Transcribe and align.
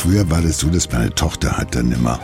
Früher 0.00 0.30
war 0.30 0.40
das 0.40 0.56
so, 0.56 0.70
dass 0.70 0.90
meine 0.90 1.14
Tochter 1.14 1.58
hat 1.58 1.74
dann 1.74 1.92
immer 1.92 2.18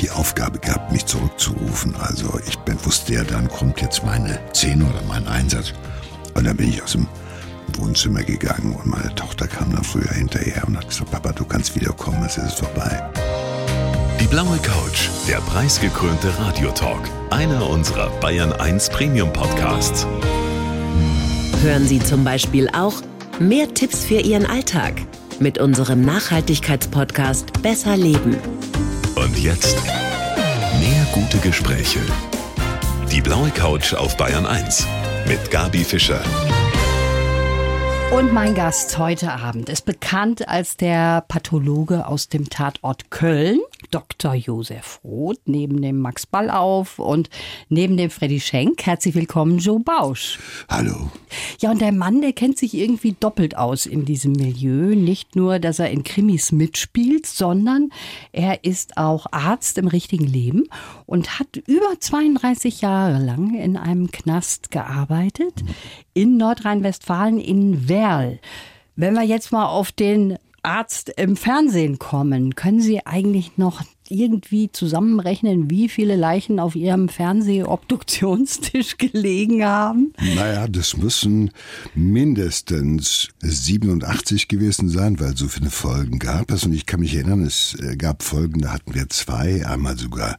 die 0.00 0.10
Aufgabe 0.10 0.58
gehabt, 0.58 0.92
mich 0.92 1.04
zurückzurufen. 1.04 1.94
Also 1.96 2.40
ich 2.48 2.56
wusste 2.86 3.12
ja, 3.12 3.22
dann 3.22 3.48
kommt 3.48 3.82
jetzt 3.82 4.02
meine 4.02 4.40
Szene 4.54 4.86
oder 4.86 5.02
mein 5.06 5.28
Einsatz. 5.28 5.74
Und 6.32 6.46
dann 6.46 6.56
bin 6.56 6.70
ich 6.70 6.82
aus 6.82 6.92
dem 6.92 7.06
Wohnzimmer 7.76 8.22
gegangen 8.22 8.74
und 8.74 8.86
meine 8.86 9.14
Tochter 9.14 9.46
kam 9.46 9.72
dann 9.72 9.84
früher 9.84 10.10
hinterher 10.10 10.66
und 10.66 10.74
hat 10.78 10.88
gesagt, 10.88 11.10
Papa, 11.10 11.32
du 11.32 11.44
kannst 11.44 11.74
wiederkommen, 11.74 12.24
es 12.24 12.38
ist 12.38 12.60
vorbei. 12.60 13.10
Die 14.18 14.26
blaue 14.26 14.56
Couch, 14.62 15.10
der 15.28 15.42
preisgekrönte 15.42 16.32
Radiotalk, 16.38 17.10
einer 17.28 17.68
unserer 17.68 18.08
Bayern 18.20 18.54
1 18.54 18.88
Premium 18.88 19.30
Podcasts. 19.34 20.06
Hören 21.60 21.86
Sie 21.86 21.98
zum 21.98 22.24
Beispiel 22.24 22.70
auch 22.70 22.94
mehr 23.38 23.68
Tipps 23.74 24.02
für 24.02 24.20
Ihren 24.22 24.46
Alltag 24.46 24.94
mit 25.42 25.58
unserem 25.58 26.02
Nachhaltigkeitspodcast 26.02 27.62
Besser 27.62 27.96
Leben. 27.96 28.36
Und 29.16 29.36
jetzt 29.38 29.76
mehr 30.78 31.06
gute 31.12 31.38
Gespräche. 31.38 31.98
Die 33.10 33.20
blaue 33.20 33.50
Couch 33.50 33.92
auf 33.92 34.16
Bayern 34.16 34.46
1 34.46 34.86
mit 35.26 35.50
Gabi 35.50 35.84
Fischer. 35.84 36.22
Und 38.12 38.32
mein 38.32 38.54
Gast 38.54 38.98
heute 38.98 39.32
Abend 39.32 39.68
ist 39.68 39.84
bekannt 39.84 40.48
als 40.48 40.76
der 40.76 41.24
Pathologe 41.26 42.06
aus 42.06 42.28
dem 42.28 42.48
Tatort 42.48 43.10
Köln, 43.10 43.58
Dr. 43.90 44.34
Josef 44.34 45.00
Roth, 45.04 45.40
neben 45.46 45.82
dem 45.82 45.98
Max 45.98 46.26
Ballauf 46.26 46.98
und 46.98 47.28
neben 47.68 47.96
dem 47.96 48.10
Freddy 48.10 48.40
Schenk. 48.40 48.86
Herzlich 48.86 49.14
willkommen, 49.14 49.58
Joe 49.58 49.80
Bausch. 49.80 50.38
Hallo. 50.68 51.10
Ja, 51.60 51.70
und 51.70 51.80
der 51.80 51.92
Mann, 51.92 52.20
der 52.20 52.32
kennt 52.32 52.58
sich 52.58 52.74
irgendwie 52.74 53.16
doppelt 53.18 53.56
aus 53.56 53.86
in 53.86 54.04
diesem 54.04 54.32
Milieu. 54.32 54.94
Nicht 54.94 55.36
nur, 55.36 55.58
dass 55.58 55.78
er 55.78 55.90
in 55.90 56.04
Krimis 56.04 56.52
mitspielt, 56.52 57.26
sondern 57.26 57.90
er 58.32 58.64
ist 58.64 58.96
auch 58.96 59.26
Arzt 59.30 59.78
im 59.78 59.88
richtigen 59.88 60.26
Leben 60.26 60.64
und 61.06 61.38
hat 61.38 61.56
über 61.66 61.98
32 61.98 62.80
Jahre 62.80 63.18
lang 63.18 63.54
in 63.54 63.76
einem 63.76 64.10
Knast 64.10 64.70
gearbeitet 64.70 65.54
in 66.14 66.36
Nordrhein-Westfalen 66.36 67.38
in 67.38 67.88
Werl. 67.88 68.40
Wenn 68.96 69.14
wir 69.14 69.22
jetzt 69.22 69.52
mal 69.52 69.66
auf 69.66 69.92
den 69.92 70.38
Arzt 70.62 71.12
im 71.16 71.36
Fernsehen 71.36 71.98
kommen, 71.98 72.54
können 72.54 72.80
Sie 72.80 73.04
eigentlich 73.04 73.58
noch 73.58 73.82
irgendwie 74.08 74.70
zusammenrechnen, 74.70 75.70
wie 75.70 75.88
viele 75.88 76.16
Leichen 76.16 76.60
auf 76.60 76.76
Ihrem 76.76 77.08
Fernsehobduktionstisch 77.08 78.96
gelegen 78.98 79.64
haben? 79.64 80.12
Naja, 80.36 80.68
das 80.68 80.96
müssen 80.96 81.50
mindestens 81.94 83.30
87 83.40 84.48
gewesen 84.48 84.88
sein, 84.88 85.18
weil 85.18 85.36
so 85.36 85.48
viele 85.48 85.70
Folgen 85.70 86.18
gab 86.18 86.50
es. 86.50 86.64
Und 86.64 86.74
ich 86.74 86.86
kann 86.86 87.00
mich 87.00 87.14
erinnern, 87.14 87.42
es 87.42 87.74
äh, 87.80 87.96
gab 87.96 88.22
Folgen, 88.22 88.60
da 88.60 88.72
hatten 88.72 88.94
wir 88.94 89.08
zwei, 89.08 89.66
einmal 89.66 89.96
sogar 89.96 90.38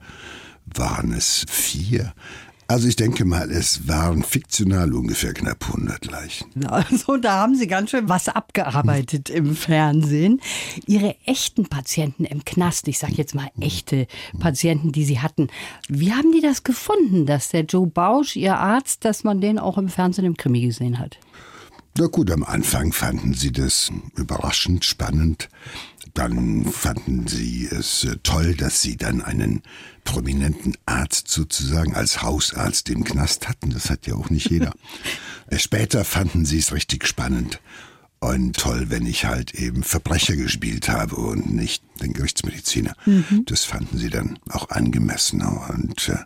waren 0.75 1.13
es 1.13 1.45
vier. 1.49 2.13
Also 2.67 2.87
ich 2.87 2.95
denke 2.95 3.25
mal, 3.25 3.51
es 3.51 3.87
waren 3.87 4.23
fiktional 4.23 4.93
ungefähr 4.93 5.33
knapp 5.33 5.65
100 5.67 6.05
Leichen. 6.05 6.65
Also 6.67 7.17
da 7.17 7.39
haben 7.39 7.55
Sie 7.55 7.67
ganz 7.67 7.91
schön 7.91 8.09
was 8.09 8.29
abgearbeitet 8.29 9.29
im 9.29 9.55
Fernsehen. 9.55 10.41
Ihre 10.87 11.15
echten 11.25 11.67
Patienten 11.67 12.25
im 12.25 12.45
Knast, 12.45 12.87
ich 12.87 12.99
sage 12.99 13.13
jetzt 13.15 13.35
mal 13.35 13.49
echte 13.59 14.07
Patienten, 14.39 14.91
die 14.91 15.05
Sie 15.05 15.19
hatten, 15.19 15.49
wie 15.87 16.13
haben 16.13 16.31
die 16.31 16.41
das 16.41 16.63
gefunden, 16.63 17.25
dass 17.25 17.49
der 17.49 17.61
Joe 17.61 17.87
Bausch, 17.87 18.35
Ihr 18.35 18.57
Arzt, 18.57 19.05
dass 19.05 19.23
man 19.23 19.41
den 19.41 19.59
auch 19.59 19.77
im 19.77 19.89
Fernsehen 19.89 20.25
im 20.25 20.37
Krimi 20.37 20.61
gesehen 20.61 20.99
hat? 20.99 21.19
Na 21.95 22.07
gut, 22.07 22.31
am 22.31 22.43
Anfang 22.43 22.91
fanden 22.91 23.35
sie 23.35 23.51
das 23.51 23.91
überraschend 24.15 24.83
spannend. 24.83 25.49
Dann 26.15 26.65
fanden 26.65 27.27
sie 27.27 27.67
es 27.67 28.03
äh, 28.03 28.17
toll, 28.23 28.55
dass 28.55 28.81
sie 28.81 28.97
dann 28.97 29.21
einen 29.21 29.61
prominenten 30.03 30.75
Arzt 30.85 31.27
sozusagen 31.27 31.95
als 31.95 32.21
Hausarzt 32.21 32.89
im 32.89 33.03
Knast 33.03 33.47
hatten. 33.47 33.69
Das 33.69 33.89
hat 33.89 34.07
ja 34.07 34.15
auch 34.15 34.29
nicht 34.29 34.49
jeder. 34.49 34.73
Äh, 35.47 35.59
später 35.59 36.05
fanden 36.05 36.45
sie 36.45 36.59
es 36.59 36.71
richtig 36.71 37.05
spannend 37.05 37.59
und 38.21 38.55
toll, 38.55 38.85
wenn 38.89 39.05
ich 39.05 39.25
halt 39.25 39.53
eben 39.55 39.83
Verbrecher 39.83 40.37
gespielt 40.37 40.87
habe 40.87 41.17
und 41.17 41.53
nicht 41.53 41.83
den 42.01 42.13
Gerichtsmediziner. 42.13 42.95
Mhm. 43.05 43.43
Das 43.45 43.65
fanden 43.65 43.97
sie 43.97 44.09
dann 44.09 44.39
auch 44.49 44.69
angemessen 44.69 45.41
und 45.41 46.07
äh, 46.07 46.23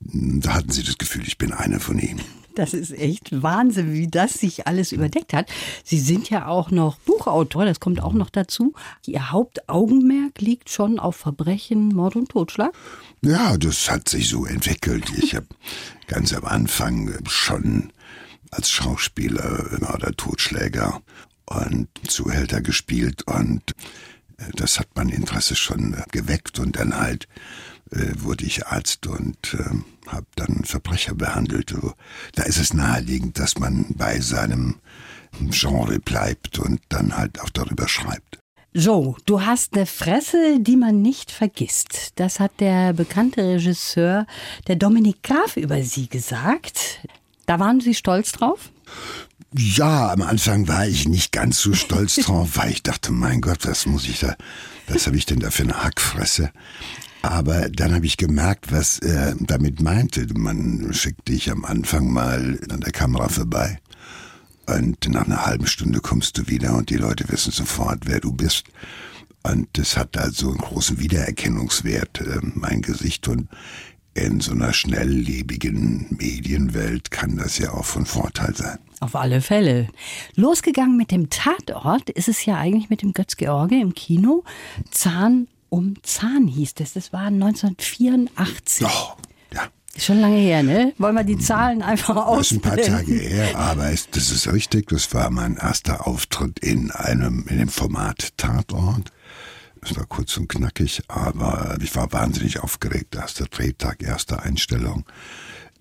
da 0.00 0.54
hatten 0.54 0.72
sie 0.72 0.82
das 0.82 0.98
Gefühl, 0.98 1.22
ich 1.24 1.38
bin 1.38 1.52
einer 1.52 1.78
von 1.78 2.00
ihnen. 2.00 2.20
Das 2.54 2.74
ist 2.74 2.92
echt 2.92 3.42
Wahnsinn, 3.42 3.92
wie 3.92 4.08
das 4.08 4.34
sich 4.34 4.66
alles 4.66 4.92
überdeckt 4.92 5.32
hat. 5.32 5.50
Sie 5.84 5.98
sind 5.98 6.30
ja 6.30 6.46
auch 6.46 6.70
noch 6.70 6.96
Buchautor, 6.98 7.64
das 7.64 7.80
kommt 7.80 8.02
auch 8.02 8.12
noch 8.12 8.30
dazu. 8.30 8.74
Ihr 9.06 9.30
Hauptaugenmerk 9.30 10.40
liegt 10.40 10.70
schon 10.70 10.98
auf 10.98 11.16
Verbrechen, 11.16 11.88
Mord 11.88 12.16
und 12.16 12.30
Totschlag? 12.30 12.72
Ja, 13.22 13.56
das 13.56 13.90
hat 13.90 14.08
sich 14.08 14.28
so 14.28 14.44
entwickelt. 14.44 15.04
Ich 15.16 15.34
habe 15.34 15.46
ganz 16.06 16.32
am 16.32 16.44
Anfang 16.44 17.12
schon 17.28 17.92
als 18.50 18.70
Schauspieler 18.70 19.78
Mörder, 19.80 20.12
Totschläger 20.12 21.00
und 21.46 21.88
Zuhälter 22.06 22.60
gespielt 22.60 23.22
und 23.26 23.62
äh, 24.38 24.44
das 24.54 24.78
hat 24.78 24.88
mein 24.94 25.08
Interesse 25.08 25.56
schon 25.56 25.96
geweckt 26.12 26.58
und 26.58 26.76
dann 26.76 26.98
halt 26.98 27.28
wurde 28.18 28.44
ich 28.44 28.66
Arzt 28.66 29.06
und 29.06 29.54
äh, 29.54 30.08
habe 30.08 30.26
dann 30.36 30.64
Verbrecher 30.64 31.14
behandelt. 31.14 31.74
Da 32.34 32.42
ist 32.44 32.58
es 32.58 32.72
naheliegend, 32.72 33.38
dass 33.38 33.58
man 33.58 33.86
bei 33.90 34.20
seinem 34.20 34.76
Genre 35.50 35.98
bleibt 35.98 36.58
und 36.58 36.80
dann 36.88 37.16
halt 37.16 37.40
auch 37.40 37.50
darüber 37.50 37.88
schreibt. 37.88 38.38
So, 38.74 39.16
du 39.26 39.42
hast 39.42 39.74
eine 39.74 39.84
Fresse, 39.84 40.58
die 40.58 40.76
man 40.76 41.02
nicht 41.02 41.30
vergisst. 41.30 42.12
Das 42.14 42.40
hat 42.40 42.52
der 42.58 42.94
bekannte 42.94 43.42
Regisseur, 43.42 44.26
der 44.66 44.76
Dominik 44.76 45.22
Graf, 45.22 45.58
über 45.58 45.82
sie 45.82 46.08
gesagt. 46.08 47.06
Da 47.44 47.58
waren 47.58 47.80
Sie 47.80 47.94
stolz 47.94 48.32
drauf? 48.32 48.70
Ja, 49.54 50.12
am 50.12 50.22
Anfang 50.22 50.68
war 50.68 50.86
ich 50.86 51.06
nicht 51.06 51.32
ganz 51.32 51.60
so 51.60 51.74
stolz 51.74 52.14
drauf, 52.16 52.50
weil 52.54 52.70
ich 52.70 52.82
dachte, 52.82 53.12
mein 53.12 53.42
Gott, 53.42 53.66
was 53.66 53.84
muss 53.84 54.08
ich 54.08 54.20
da, 54.20 54.36
was 54.88 55.06
habe 55.06 55.18
ich 55.18 55.26
denn 55.26 55.40
da 55.40 55.50
für 55.50 55.64
eine 55.64 55.82
Hackfresse? 55.82 56.50
Aber 57.22 57.70
dann 57.70 57.94
habe 57.94 58.04
ich 58.04 58.16
gemerkt, 58.16 58.72
was 58.72 58.98
er 58.98 59.36
damit 59.38 59.80
meinte. 59.80 60.26
Man 60.34 60.92
schickt 60.92 61.28
dich 61.28 61.50
am 61.50 61.64
Anfang 61.64 62.12
mal 62.12 62.58
an 62.68 62.80
der 62.80 62.92
Kamera 62.92 63.28
vorbei. 63.28 63.78
Und 64.66 65.08
nach 65.08 65.26
einer 65.26 65.46
halben 65.46 65.66
Stunde 65.66 66.00
kommst 66.00 66.38
du 66.38 66.48
wieder 66.48 66.74
und 66.76 66.90
die 66.90 66.96
Leute 66.96 67.28
wissen 67.28 67.52
sofort, 67.52 68.06
wer 68.06 68.20
du 68.20 68.32
bist. 68.32 68.64
Und 69.44 69.68
das 69.72 69.96
hat 69.96 70.16
also 70.16 70.50
einen 70.50 70.58
großen 70.58 70.98
Wiedererkennungswert, 70.98 72.20
äh, 72.20 72.40
mein 72.54 72.82
Gesicht. 72.82 73.26
Und 73.28 73.48
in 74.14 74.40
so 74.40 74.52
einer 74.52 74.72
schnelllebigen 74.72 76.06
Medienwelt 76.10 77.10
kann 77.10 77.36
das 77.36 77.58
ja 77.58 77.72
auch 77.72 77.84
von 77.84 78.06
Vorteil 78.06 78.54
sein. 78.54 78.78
Auf 79.00 79.16
alle 79.16 79.40
Fälle. 79.40 79.88
Losgegangen 80.36 80.96
mit 80.96 81.10
dem 81.10 81.28
Tatort 81.28 82.10
ist 82.10 82.28
es 82.28 82.44
ja 82.44 82.56
eigentlich 82.56 82.88
mit 82.88 83.02
dem 83.02 83.12
Götz-George 83.12 83.80
im 83.80 83.94
Kino. 83.94 84.44
Zahn 84.90 85.48
um 85.72 85.94
Zahn 86.02 86.48
hieß 86.48 86.74
das. 86.74 86.92
Das 86.92 87.14
war 87.14 87.28
1984. 87.28 88.86
Oh, 88.86 89.16
ja. 89.54 89.62
Schon 89.96 90.20
lange 90.20 90.36
her, 90.36 90.62
ne? 90.62 90.92
Wollen 90.98 91.14
wir 91.14 91.24
die 91.24 91.38
Zahlen 91.38 91.80
einfach 91.80 92.14
aus? 92.14 92.50
Das 92.50 92.52
ist 92.52 92.58
ein 92.58 92.60
paar 92.60 92.76
Tage 92.76 93.12
her, 93.14 93.56
aber 93.56 93.90
es, 93.90 94.10
das 94.10 94.30
ist 94.30 94.52
richtig. 94.52 94.88
Das 94.88 95.14
war 95.14 95.30
mein 95.30 95.56
erster 95.56 96.06
Auftritt 96.06 96.58
in 96.58 96.90
einem, 96.90 97.46
in 97.48 97.56
dem 97.56 97.68
Format 97.68 98.36
Tatort. 98.36 99.12
Es 99.80 99.96
war 99.96 100.04
kurz 100.04 100.36
und 100.36 100.48
knackig, 100.48 101.02
aber 101.08 101.78
ich 101.80 101.96
war 101.96 102.12
wahnsinnig 102.12 102.60
aufgeregt. 102.60 103.14
Erster 103.14 103.46
Drehtag, 103.46 104.02
erste 104.02 104.42
Einstellung. 104.42 105.06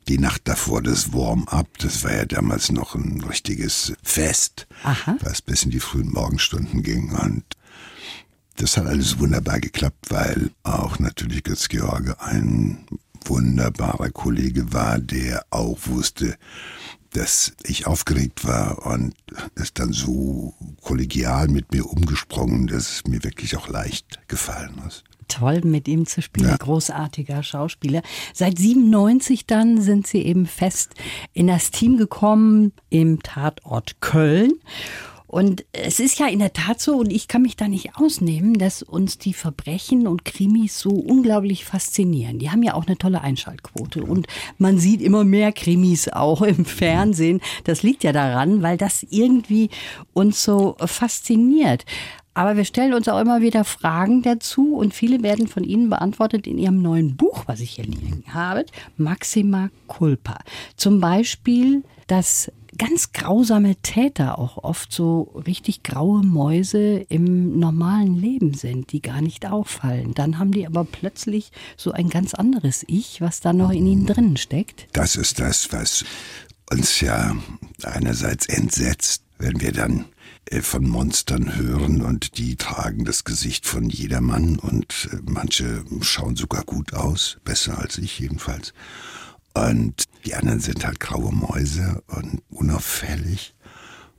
Die 0.08 0.20
Nacht 0.20 0.44
davor 0.46 0.82
das 0.82 1.12
Warm-up, 1.12 1.68
das 1.80 2.06
war 2.06 2.16
ja 2.16 2.26
damals 2.26 2.72
noch 2.72 2.96
ein 2.96 3.22
richtiges 3.22 3.94
Fest, 4.04 4.68
Aha. 4.84 5.18
was 5.20 5.42
bis 5.42 5.64
in 5.64 5.70
die 5.70 5.82
frühen 5.82 6.12
Morgenstunden 6.12 6.82
ging. 6.82 7.12
Und 7.12 7.44
das 8.62 8.78
hat 8.78 8.86
alles 8.86 9.18
wunderbar 9.20 9.60
geklappt, 9.60 10.06
weil 10.10 10.52
auch 10.62 11.00
natürlich 11.00 11.44
Götz 11.44 11.68
George 11.68 12.16
ein 12.20 12.86
wunderbarer 13.26 14.12
Kollege 14.12 14.72
war, 14.72 15.00
der 15.00 15.44
auch 15.50 15.80
wusste, 15.86 16.36
dass 17.14 17.54
ich 17.64 17.88
aufgeregt 17.88 18.46
war 18.46 18.86
und 18.86 19.16
ist 19.56 19.80
dann 19.80 19.94
so 19.94 20.54
kollegial 20.82 21.48
mit 21.48 21.72
mir 21.72 21.88
umgesprungen, 21.88 22.68
dass 22.68 22.92
es 22.92 23.08
mir 23.08 23.24
wirklich 23.24 23.58
auch 23.58 23.68
leicht 23.68 24.28
gefallen 24.28 24.80
ist. 24.88 25.04
Toll, 25.28 25.62
mit 25.64 25.88
ihm 25.88 26.06
zu 26.06 26.22
spielen. 26.22 26.50
Ja. 26.50 26.58
Großartiger 26.58 27.42
Schauspieler. 27.42 28.02
Seit 28.34 28.60
97 28.60 29.48
dann 29.48 29.82
sind 29.82 30.06
Sie 30.06 30.22
eben 30.22 30.46
fest 30.46 30.94
in 31.34 31.48
das 31.48 31.72
Team 31.72 31.98
gekommen 31.98 32.74
im 32.90 33.24
Tatort 33.24 34.02
Köln. 34.02 34.52
Und 35.32 35.64
es 35.72 36.02
ist 36.02 36.20
ja 36.20 36.28
in 36.28 36.40
der 36.40 36.52
Tat 36.52 36.82
so, 36.82 36.98
und 36.98 37.10
ich 37.10 37.30
kann 37.30 37.44
mich 37.44 37.56
da 37.56 37.70
nicht 37.70 37.96
ausnehmen, 37.96 38.56
dass 38.56 38.84
uns 38.84 39.18
die 39.18 39.32
Verbrechen 39.34 40.06
und 40.06 40.26
Krimis 40.26 40.78
so 40.78 40.90
unglaublich 40.90 41.64
faszinieren. 41.64 42.38
Die 42.38 42.52
haben 42.52 42.64
ja 42.64 42.74
auch 42.74 42.86
eine 42.86 42.98
tolle 42.98 43.22
Einschaltquote. 43.22 44.04
Und 44.04 44.28
man 44.58 44.78
sieht 44.78 45.00
immer 45.00 45.24
mehr 45.24 45.54
Krimis 45.54 46.10
auch 46.10 46.42
im 46.42 46.66
Fernsehen. 46.66 47.40
Das 47.64 47.82
liegt 47.82 48.04
ja 48.04 48.12
daran, 48.12 48.62
weil 48.62 48.76
das 48.76 49.06
irgendwie 49.10 49.70
uns 50.12 50.44
so 50.44 50.76
fasziniert. 50.86 51.86
Aber 52.34 52.58
wir 52.58 52.66
stellen 52.66 52.94
uns 52.94 53.08
auch 53.08 53.20
immer 53.20 53.40
wieder 53.40 53.64
Fragen 53.64 54.24
dazu 54.24 54.76
und 54.76 54.94
viele 54.94 55.24
werden 55.24 55.48
von 55.48 55.64
Ihnen 55.64 55.90
beantwortet 55.90 56.46
in 56.46 56.58
Ihrem 56.58 56.82
neuen 56.82 57.16
Buch, 57.16 57.44
was 57.46 57.62
ich 57.62 57.72
hier 57.72 57.86
liegen 57.86 58.26
habe, 58.34 58.66
Maxima 58.98 59.70
Culpa. 59.88 60.40
Zum 60.76 61.00
Beispiel, 61.00 61.84
dass 62.08 62.52
ganz 62.82 63.12
grausame 63.12 63.76
Täter 63.84 64.40
auch 64.40 64.58
oft 64.58 64.92
so 64.92 65.44
richtig 65.46 65.84
graue 65.84 66.24
Mäuse 66.24 67.06
im 67.10 67.60
normalen 67.60 68.16
Leben 68.16 68.56
sind, 68.56 68.92
die 68.92 69.04
gar 69.04 69.22
nicht 69.22 69.46
auffallen. 69.46 70.16
Dann 70.16 70.40
haben 70.40 70.52
die 70.52 70.66
aber 70.66 70.84
plötzlich 70.84 71.52
so 71.78 71.92
ein 71.92 72.10
ganz 72.10 72.34
anderes 72.34 72.84
Ich, 72.88 73.22
was 73.22 73.40
da 73.40 73.54
noch 73.54 73.70
in 73.70 73.86
ihnen 73.86 74.08
drinnen 74.08 74.36
steckt. 74.36 74.88
Das 74.94 75.16
ist 75.16 75.40
das, 75.40 75.72
was 75.72 76.06
uns 76.72 77.02
ja 77.02 77.36
einerseits 77.84 78.48
entsetzt, 78.48 79.26
wenn 79.38 79.62
wir 79.62 79.74
dann 79.74 80.06
äh, 80.46 80.62
von 80.62 80.90
Monstern 80.90 81.56
hören 81.56 82.02
und 82.02 82.40
die 82.40 82.56
tragen 82.56 83.06
das 83.06 83.26
Gesicht 83.26 83.68
von 83.68 83.92
jedermann 83.92 84.58
und 84.58 85.08
äh, 85.14 85.18
manche 85.24 85.86
schauen 86.02 86.36
sogar 86.36 86.64
gut 86.64 86.96
aus, 86.96 87.38
besser 87.44 87.78
als 87.78 88.00
ich 88.00 88.18
jedenfalls. 88.18 88.74
Und 89.54 90.06
die 90.26 90.36
anderen 90.36 90.60
sind 90.60 90.86
halt 90.86 91.00
graue 91.00 91.34
Mäuse 91.34 92.04
und 92.08 92.42
unauffällig. 92.50 93.56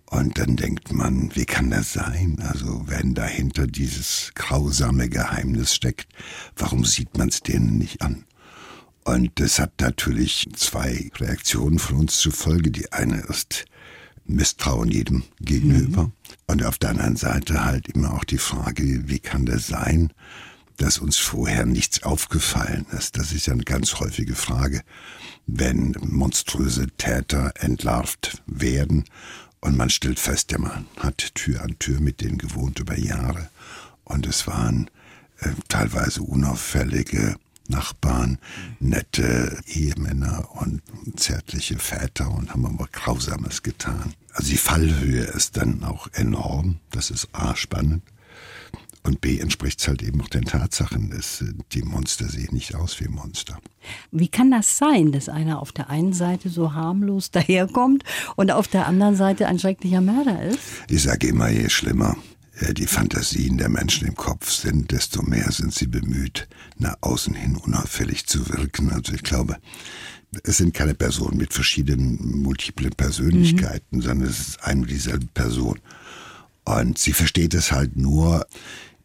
Und 0.07 0.39
dann 0.39 0.57
denkt 0.57 0.93
man, 0.93 1.35
wie 1.35 1.47
kann 1.47 1.71
das 1.71 1.95
sein? 1.95 2.39
Also 2.47 2.85
wenn 2.87 3.15
dahinter 3.15 3.67
dieses 3.67 4.33
grausame 4.35 5.09
Geheimnis 5.09 5.75
steckt, 5.75 6.13
warum 6.55 6.85
sieht 6.85 7.17
man 7.17 7.29
es 7.29 7.41
denen 7.41 7.79
nicht 7.79 8.03
an? 8.03 8.25
Und 9.05 9.41
das 9.41 9.59
hat 9.59 9.73
natürlich 9.81 10.49
zwei 10.55 11.11
Reaktionen 11.17 11.79
von 11.79 11.97
uns 11.97 12.19
zur 12.19 12.33
Folge. 12.33 12.71
Die 12.71 12.93
eine 12.93 13.21
ist, 13.23 13.65
Misstrauen 14.25 14.91
jedem 14.91 15.25
gegenüber. 15.41 16.05
Mhm. 16.05 16.13
Und 16.47 16.65
auf 16.65 16.79
der 16.79 16.91
anderen 16.91 17.17
Seite 17.17 17.65
halt 17.65 17.89
immer 17.89 18.13
auch 18.15 18.25
die 18.25 18.39
Frage, 18.39 19.09
wie 19.09 19.19
kann 19.19 19.47
das 19.47 19.67
sein, 19.67 20.13
dass 20.77 20.99
uns 20.99 21.17
vorher 21.17 21.67
nichts 21.67 22.03
aufgefallen 22.03 22.87
ist? 22.97 23.17
Das 23.17 23.33
ist 23.33 23.47
ja 23.47 23.55
eine 23.55 23.65
ganz 23.65 23.95
häufige 23.99 24.35
Frage, 24.35 24.83
wenn 25.47 25.97
monströse 26.01 26.87
Täter 26.97 27.53
entlarvt 27.57 28.43
werden 28.47 29.05
und 29.61 29.77
man 29.77 29.91
stellt 29.91 30.19
fest, 30.19 30.53
ja, 30.53 30.59
man 30.59 30.87
hat 30.99 31.35
Tür 31.35 31.63
an 31.63 31.79
Tür 31.79 32.01
mit 32.01 32.21
denen 32.21 32.39
gewohnt 32.39 32.79
über 32.79 32.99
Jahre 32.99 33.49
und 34.05 34.27
es 34.27 34.47
waren 34.47 34.91
äh, 35.41 35.51
teilweise 35.69 36.23
unauffällige 36.23 37.37
Nachbarn, 37.69 38.39
nette 38.81 39.59
Ehemänner 39.67 40.49
und 40.61 40.83
zärtliche 41.17 41.79
Väter 41.79 42.31
und 42.31 42.51
haben 42.51 42.67
aber 42.67 42.89
Grausames 42.91 43.63
getan. 43.63 44.15
Also 44.33 44.51
die 44.51 44.59
Fallhöhe 44.59 45.25
ist 45.25 45.57
dann 45.57 45.85
auch 45.85 46.09
enorm. 46.13 46.79
Das 46.91 47.11
ist 47.11 47.29
A, 47.33 47.55
spannend. 47.57 48.03
Und 49.05 49.21
B 49.21 49.39
entspricht 49.39 49.81
es 49.81 49.89
halt 49.89 50.03
eben 50.03 50.21
auch 50.21 50.29
den 50.29 50.45
Tatsachen. 50.45 51.11
Dass 51.11 51.45
die 51.73 51.83
Monster 51.83 52.29
sehen 52.29 52.51
nicht 52.53 52.75
aus 52.75 53.01
wie 53.01 53.09
Monster. 53.09 53.59
Wie 54.13 54.29
kann 54.29 54.51
das 54.51 54.79
sein, 54.79 55.11
dass 55.11 55.29
einer 55.29 55.61
auf 55.61 55.73
der 55.73 55.91
einen 55.91 56.13
Seite 56.13 56.49
so 56.49 56.73
harmlos 56.73 57.31
daherkommt 57.33 58.05
und 58.37 58.53
auf 58.53 58.69
der 58.69 58.87
anderen 58.87 59.17
Seite 59.17 59.49
ein 59.49 59.59
schrecklicher 59.59 60.01
Mörder 60.01 60.43
ist? 60.43 60.61
Ich 60.89 61.03
sage 61.03 61.29
immer, 61.29 61.49
je 61.49 61.69
schlimmer, 61.69 62.17
äh, 62.61 62.75
die 62.75 62.87
Fantasien 62.87 63.59
der 63.59 63.69
Menschen 63.69 64.07
im 64.07 64.15
Kopf 64.15 64.51
sind, 64.51 64.93
desto 64.93 65.23
mehr 65.23 65.51
sind 65.51 65.75
sie 65.75 65.87
bemüht, 65.87 66.49
nach 66.79 66.97
außen 67.01 67.35
hin 67.35 67.57
unauffällig 67.57 68.27
zu 68.27 68.49
wirken. 68.51 68.93
Also 68.93 69.13
ich 69.15 69.23
glaube, 69.23 69.57
es 70.45 70.59
sind 70.59 70.75
keine 70.75 70.95
Personen 70.95 71.37
mit 71.37 71.53
verschiedenen 71.53 72.43
multiplen 72.43 72.93
Persönlichkeiten, 72.93 73.99
mhm. 73.99 74.03
sondern 74.03 74.29
es 74.29 74.41
ist 74.41 74.65
eine 74.65 74.83
und 74.83 74.91
dieselbe 74.91 75.27
Person. 75.27 75.79
Und 76.65 76.99
sie 76.99 77.13
versteht 77.13 77.55
es 77.55 77.73
halt 77.73 77.97
nur, 77.97 78.47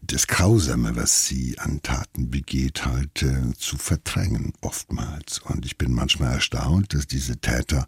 das 0.07 0.27
Grausame, 0.27 0.95
was 0.95 1.27
sie 1.27 1.59
an 1.59 1.81
Taten 1.83 2.30
begeht, 2.30 2.86
halt 2.86 3.21
äh, 3.24 3.54
zu 3.57 3.77
verdrängen, 3.77 4.54
oftmals. 4.62 5.39
Und 5.39 5.65
ich 5.65 5.77
bin 5.77 5.94
manchmal 5.94 6.33
erstaunt, 6.33 6.94
dass 6.94 7.07
diese 7.07 7.38
Täter 7.38 7.88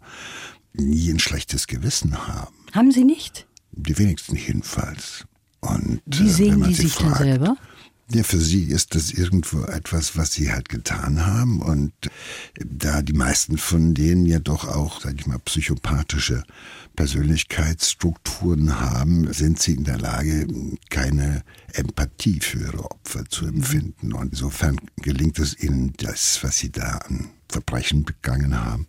nie 0.72 1.10
ein 1.10 1.18
schlechtes 1.18 1.66
Gewissen 1.66 2.26
haben. 2.28 2.54
Haben 2.72 2.92
sie 2.92 3.04
nicht? 3.04 3.46
Die 3.72 3.96
wenigsten 3.98 4.36
jedenfalls. 4.36 5.24
Und, 5.60 6.02
Wie 6.06 6.26
äh, 6.26 6.30
sehen 6.30 6.62
die 6.62 6.74
sich 6.74 6.92
fragt, 6.92 7.20
denn 7.20 7.26
selber? 7.26 7.56
Ja, 8.12 8.24
für 8.24 8.40
sie 8.40 8.64
ist 8.64 8.96
das 8.96 9.12
irgendwo 9.12 9.62
etwas, 9.62 10.16
was 10.16 10.32
sie 10.32 10.52
halt 10.52 10.68
getan 10.68 11.24
haben. 11.24 11.62
Und 11.62 11.92
da 12.58 13.02
die 13.02 13.12
meisten 13.12 13.56
von 13.56 13.94
denen 13.94 14.26
ja 14.26 14.40
doch 14.40 14.66
auch, 14.66 15.00
sag 15.00 15.20
ich 15.20 15.28
mal, 15.28 15.38
psychopathische 15.38 16.42
Persönlichkeitsstrukturen 16.96 18.80
haben, 18.80 19.32
sind 19.32 19.60
sie 19.60 19.74
in 19.74 19.84
der 19.84 19.98
Lage, 19.98 20.48
keine 20.88 21.44
Empathie 21.72 22.40
für 22.40 22.58
ihre 22.58 22.90
Opfer 22.90 23.24
zu 23.26 23.44
mhm. 23.44 23.54
empfinden. 23.54 24.12
Und 24.12 24.32
insofern 24.32 24.80
gelingt 24.96 25.38
es 25.38 25.56
ihnen, 25.62 25.92
das, 25.98 26.42
was 26.42 26.58
sie 26.58 26.72
da 26.72 26.98
an 27.08 27.28
Verbrechen 27.48 28.04
begangen 28.04 28.60
haben, 28.64 28.86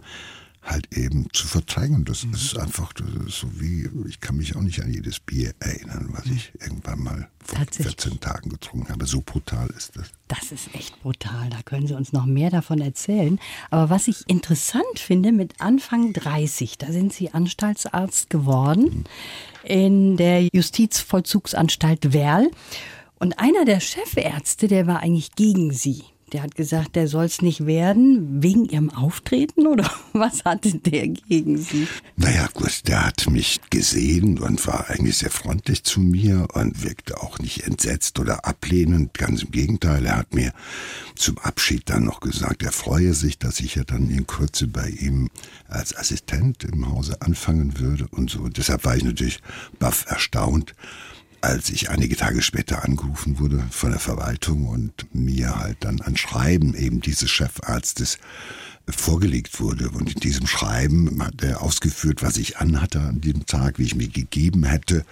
halt 0.63 0.95
eben 0.95 1.27
zu 1.33 1.47
verdrängen. 1.47 2.05
Das 2.05 2.23
mhm. 2.23 2.33
ist 2.33 2.57
einfach 2.57 2.93
das 2.93 3.07
ist 3.27 3.39
so 3.39 3.59
wie, 3.59 3.89
ich 4.07 4.19
kann 4.19 4.37
mich 4.37 4.55
auch 4.55 4.61
nicht 4.61 4.81
an 4.83 4.91
jedes 4.91 5.19
Bier 5.19 5.53
erinnern, 5.59 6.09
was 6.11 6.25
ich 6.25 6.51
irgendwann 6.59 6.99
mal 6.99 7.29
vor 7.43 7.65
14 7.71 8.19
Tagen 8.19 8.49
getrunken 8.49 8.89
habe. 8.89 9.05
So 9.05 9.21
brutal 9.21 9.69
ist 9.75 9.95
das. 9.95 10.11
Das 10.27 10.51
ist 10.51 10.73
echt 10.75 11.01
brutal. 11.01 11.49
Da 11.49 11.61
können 11.63 11.87
Sie 11.87 11.95
uns 11.95 12.13
noch 12.13 12.25
mehr 12.25 12.51
davon 12.51 12.79
erzählen. 12.79 13.39
Aber 13.69 13.89
was 13.89 14.07
ich 14.07 14.29
interessant 14.29 14.99
finde, 14.99 15.31
mit 15.31 15.59
Anfang 15.59 16.13
30, 16.13 16.77
da 16.77 16.91
sind 16.91 17.11
Sie 17.11 17.31
Anstaltsarzt 17.31 18.29
geworden 18.29 18.83
mhm. 18.83 19.03
in 19.63 20.17
der 20.17 20.47
Justizvollzugsanstalt 20.53 22.13
Werl. 22.13 22.51
Und 23.19 23.39
einer 23.39 23.65
der 23.65 23.79
Chefärzte, 23.79 24.67
der 24.67 24.87
war 24.87 25.01
eigentlich 25.01 25.35
gegen 25.35 25.71
Sie. 25.73 26.03
Der 26.31 26.43
hat 26.43 26.55
gesagt, 26.55 26.95
der 26.95 27.09
soll 27.09 27.25
es 27.25 27.41
nicht 27.41 27.65
werden, 27.65 28.41
wegen 28.41 28.63
ihrem 28.63 28.89
Auftreten 28.89 29.67
oder 29.67 29.91
was 30.13 30.45
hatte 30.45 30.75
der 30.75 31.09
gegen 31.09 31.57
sie? 31.57 31.87
Naja, 32.15 32.47
gut, 32.53 32.87
der 32.87 33.05
hat 33.05 33.29
mich 33.29 33.59
gesehen 33.69 34.39
und 34.39 34.65
war 34.65 34.89
eigentlich 34.89 35.17
sehr 35.17 35.29
freundlich 35.29 35.83
zu 35.83 35.99
mir 35.99 36.47
und 36.53 36.83
wirkte 36.83 37.21
auch 37.21 37.39
nicht 37.39 37.67
entsetzt 37.67 38.17
oder 38.17 38.45
ablehnend. 38.45 39.13
Ganz 39.13 39.43
im 39.43 39.51
Gegenteil, 39.51 40.05
er 40.05 40.19
hat 40.19 40.33
mir 40.33 40.53
zum 41.15 41.37
Abschied 41.39 41.89
dann 41.89 42.05
noch 42.05 42.21
gesagt, 42.21 42.63
er 42.63 42.71
freue 42.71 43.13
sich, 43.13 43.37
dass 43.37 43.59
ich 43.59 43.75
ja 43.75 43.83
dann 43.83 44.09
in 44.09 44.25
Kürze 44.25 44.67
bei 44.67 44.87
ihm 44.87 45.29
als 45.67 45.95
Assistent 45.95 46.63
im 46.63 46.89
Hause 46.89 47.21
anfangen 47.21 47.77
würde 47.77 48.07
und 48.11 48.29
so. 48.29 48.39
Und 48.39 48.57
deshalb 48.57 48.85
war 48.85 48.95
ich 48.95 49.03
natürlich 49.03 49.41
baff 49.79 50.05
erstaunt 50.07 50.75
als 51.41 51.69
ich 51.69 51.89
einige 51.89 52.15
Tage 52.15 52.41
später 52.41 52.83
angerufen 52.83 53.39
wurde 53.39 53.63
von 53.71 53.91
der 53.91 53.99
Verwaltung 53.99 54.67
und 54.67 55.07
mir 55.13 55.57
halt 55.57 55.77
dann 55.81 55.99
ein 56.01 56.15
Schreiben 56.15 56.75
eben 56.75 57.01
dieses 57.01 57.29
Chefarztes 57.29 58.19
vorgelegt 58.87 59.59
wurde. 59.59 59.89
Und 59.89 60.13
in 60.13 60.19
diesem 60.19 60.47
Schreiben 60.47 61.23
hat 61.23 61.43
er 61.43 61.61
ausgeführt, 61.61 62.21
was 62.21 62.37
ich 62.37 62.57
anhatte 62.57 63.01
an 63.01 63.21
diesem 63.21 63.45
Tag, 63.45 63.79
wie 63.79 63.83
ich 63.83 63.95
mich 63.95 64.13
gegeben 64.13 64.63
hätte. 64.63 65.05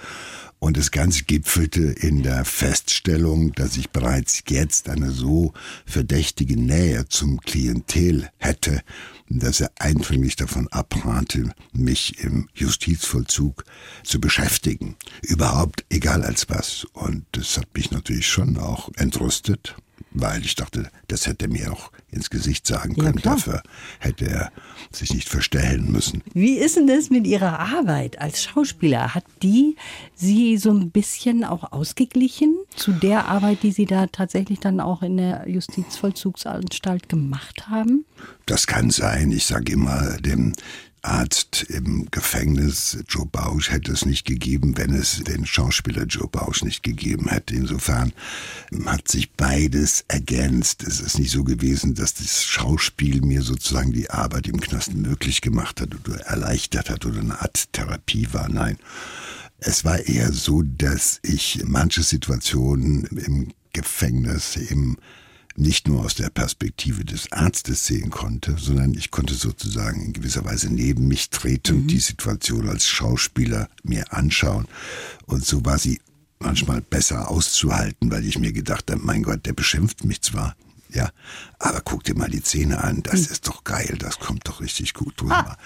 Und 0.60 0.76
das 0.76 0.92
Ganze 0.92 1.24
gipfelte 1.24 1.82
in 1.82 2.22
der 2.22 2.44
Feststellung, 2.44 3.54
dass 3.54 3.78
ich 3.78 3.92
bereits 3.92 4.44
jetzt 4.50 4.90
eine 4.90 5.12
so 5.12 5.54
verdächtige 5.86 6.60
Nähe 6.60 7.08
zum 7.08 7.40
Klientel 7.40 8.30
hätte, 8.38 8.82
dass 9.30 9.62
er 9.62 9.72
eindringlich 9.80 10.36
davon 10.36 10.68
abrate, 10.68 11.54
mich 11.72 12.20
im 12.24 12.50
Justizvollzug 12.54 13.64
zu 14.04 14.20
beschäftigen. 14.20 14.98
Überhaupt 15.22 15.86
egal 15.90 16.24
als 16.24 16.50
was. 16.50 16.86
Und 16.92 17.26
das 17.32 17.58
hat 17.58 17.68
mich 17.74 17.92
natürlich 17.92 18.28
schon 18.28 18.58
auch 18.58 18.90
entrüstet 18.96 19.76
weil 20.12 20.42
ich 20.42 20.56
dachte, 20.56 20.90
das 21.08 21.28
hätte 21.28 21.46
er 21.46 21.50
mir 21.50 21.72
auch 21.72 21.92
ins 22.12 22.30
Gesicht 22.30 22.66
sagen 22.66 22.96
können. 22.96 23.20
Ja, 23.24 23.36
Dafür 23.36 23.64
hätte 24.00 24.28
er 24.28 24.52
sich 24.92 25.14
nicht 25.14 25.30
verstellen 25.30 25.92
müssen. 25.92 26.24
Wie 26.34 26.58
ist 26.58 26.76
denn 26.76 26.88
das 26.88 27.10
mit 27.10 27.28
Ihrer 27.28 27.60
Arbeit 27.60 28.20
als 28.20 28.44
Schauspieler? 28.44 29.14
Hat 29.14 29.26
die 29.44 29.76
Sie 30.16 30.58
so 30.58 30.72
ein 30.72 30.92
bisschen 30.92 31.44
auch 31.44 31.72
ausgeglichen 31.72 32.56
zu 32.76 32.92
der 32.92 33.28
Arbeit, 33.28 33.64
die 33.64 33.72
Sie 33.72 33.86
da 33.86 34.08
tatsächlich 34.08 34.60
dann 34.60 34.80
auch 34.80 35.04
in 35.04 35.18
der 35.18 35.48
Justizvollzugsanstalt 35.48 37.10
gemacht 37.10 37.70
haben? 37.70 38.06
Das 38.46 38.68
kann 38.68 38.90
sein. 38.90 39.32
Ich 39.32 39.46
sage 39.46 39.74
immer 39.74 40.18
dem 40.18 40.54
Arzt 41.02 41.64
im 41.70 42.08
Gefängnis 42.12 42.98
Joe 43.08 43.26
Bausch 43.26 43.72
hätte 43.72 43.92
es 43.92 44.06
nicht 44.06 44.26
gegeben, 44.26 44.78
wenn 44.78 44.94
es 44.94 45.24
den 45.24 45.46
Schauspieler 45.46 46.04
Joe 46.04 46.28
Bausch 46.28 46.64
nicht 46.64 46.84
gegeben 46.84 47.30
hätte. 47.30 47.56
Insofern 47.56 48.14
hat 48.86 49.08
sich 49.08 49.32
beides 49.32 50.06
ergänzt. 50.08 50.84
Es 50.84 51.00
ist 51.00 51.20
nicht 51.20 51.32
so 51.32 51.44
gewesen, 51.44 51.96
dass 51.96 52.14
das 52.16 52.44
Schauspiel 52.44 53.22
mir 53.22 53.42
sozusagen 53.42 53.94
die 53.94 54.10
Arbeit 54.10 54.48
im 54.48 54.60
Knast 54.60 54.94
möglich 54.94 55.42
gemacht 55.42 55.82
hat 55.82 55.90
oder 55.94 56.20
erleichtert 56.22 56.90
hat 56.90 57.06
oder 57.06 57.20
eine 57.20 57.42
Art 57.42 57.72
Therapie 57.74 58.28
war. 58.32 58.50
Nein. 58.50 58.78
Es 59.60 59.84
war 59.84 60.00
eher 60.00 60.32
so, 60.32 60.62
dass 60.64 61.20
ich 61.22 61.62
manche 61.66 62.04
Situationen 62.04 63.06
im 63.06 63.54
Gefängnis, 63.74 64.56
im 64.56 64.98
nicht 65.60 65.88
nur 65.88 66.06
aus 66.06 66.16
der 66.16 66.30
Perspektive 66.30 67.04
des 67.04 67.32
Arztes 67.32 67.86
sehen 67.86 68.10
konnte, 68.10 68.56
sondern 68.58 68.94
ich 68.94 69.12
konnte 69.12 69.34
sozusagen 69.34 70.02
in 70.02 70.14
gewisser 70.14 70.46
Weise 70.46 70.74
neben 70.74 71.08
mich 71.08 71.30
treten 71.30 71.76
und 71.76 71.84
mhm. 71.84 71.88
die 71.88 72.00
Situation 72.00 72.70
als 72.70 72.88
Schauspieler 72.88 73.70
mir 73.84 74.14
anschauen. 74.14 74.68
Und 75.26 75.46
so 75.46 75.64
war 75.66 75.78
sie 75.78 76.00
manchmal 76.40 76.82
besser 76.82 77.30
auszuhalten, 77.30 78.10
weil 78.10 78.26
ich 78.26 78.40
mir 78.40 78.54
gedacht 78.54 78.90
habe, 78.90 79.02
mein 79.04 79.24
Gott, 79.24 79.46
der 79.46 79.54
beschimpft 79.54 80.06
mich 80.06 80.22
zwar, 80.22 80.56
ja, 80.92 81.12
aber 81.60 81.82
guck 81.82 82.04
dir 82.04 82.16
mal 82.16 82.30
die 82.30 82.42
Zähne 82.42 82.84
an, 82.84 83.04
das 83.04 83.28
ist 83.28 83.48
doch 83.48 83.64
geil, 83.64 83.98
das 84.00 84.18
kommt 84.18 84.48
doch 84.48 84.62
richtig 84.62 84.94
gut 84.94 85.14
drüber. 85.22 85.58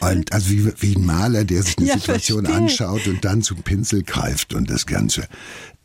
Und 0.00 0.32
also 0.32 0.50
wie, 0.50 0.72
wie 0.80 0.96
ein 0.96 1.04
Maler, 1.04 1.44
der 1.44 1.62
sich 1.62 1.78
eine 1.78 1.88
Ja, 1.88 1.94
Situation 1.98 2.46
verstehe. 2.46 2.62
anschaut 2.62 3.06
und 3.06 3.24
dann 3.24 3.42
zum 3.42 3.62
Pinsel 3.62 4.02
greift 4.02 4.54
und 4.54 4.70
das 4.70 4.86
Ganze 4.86 5.28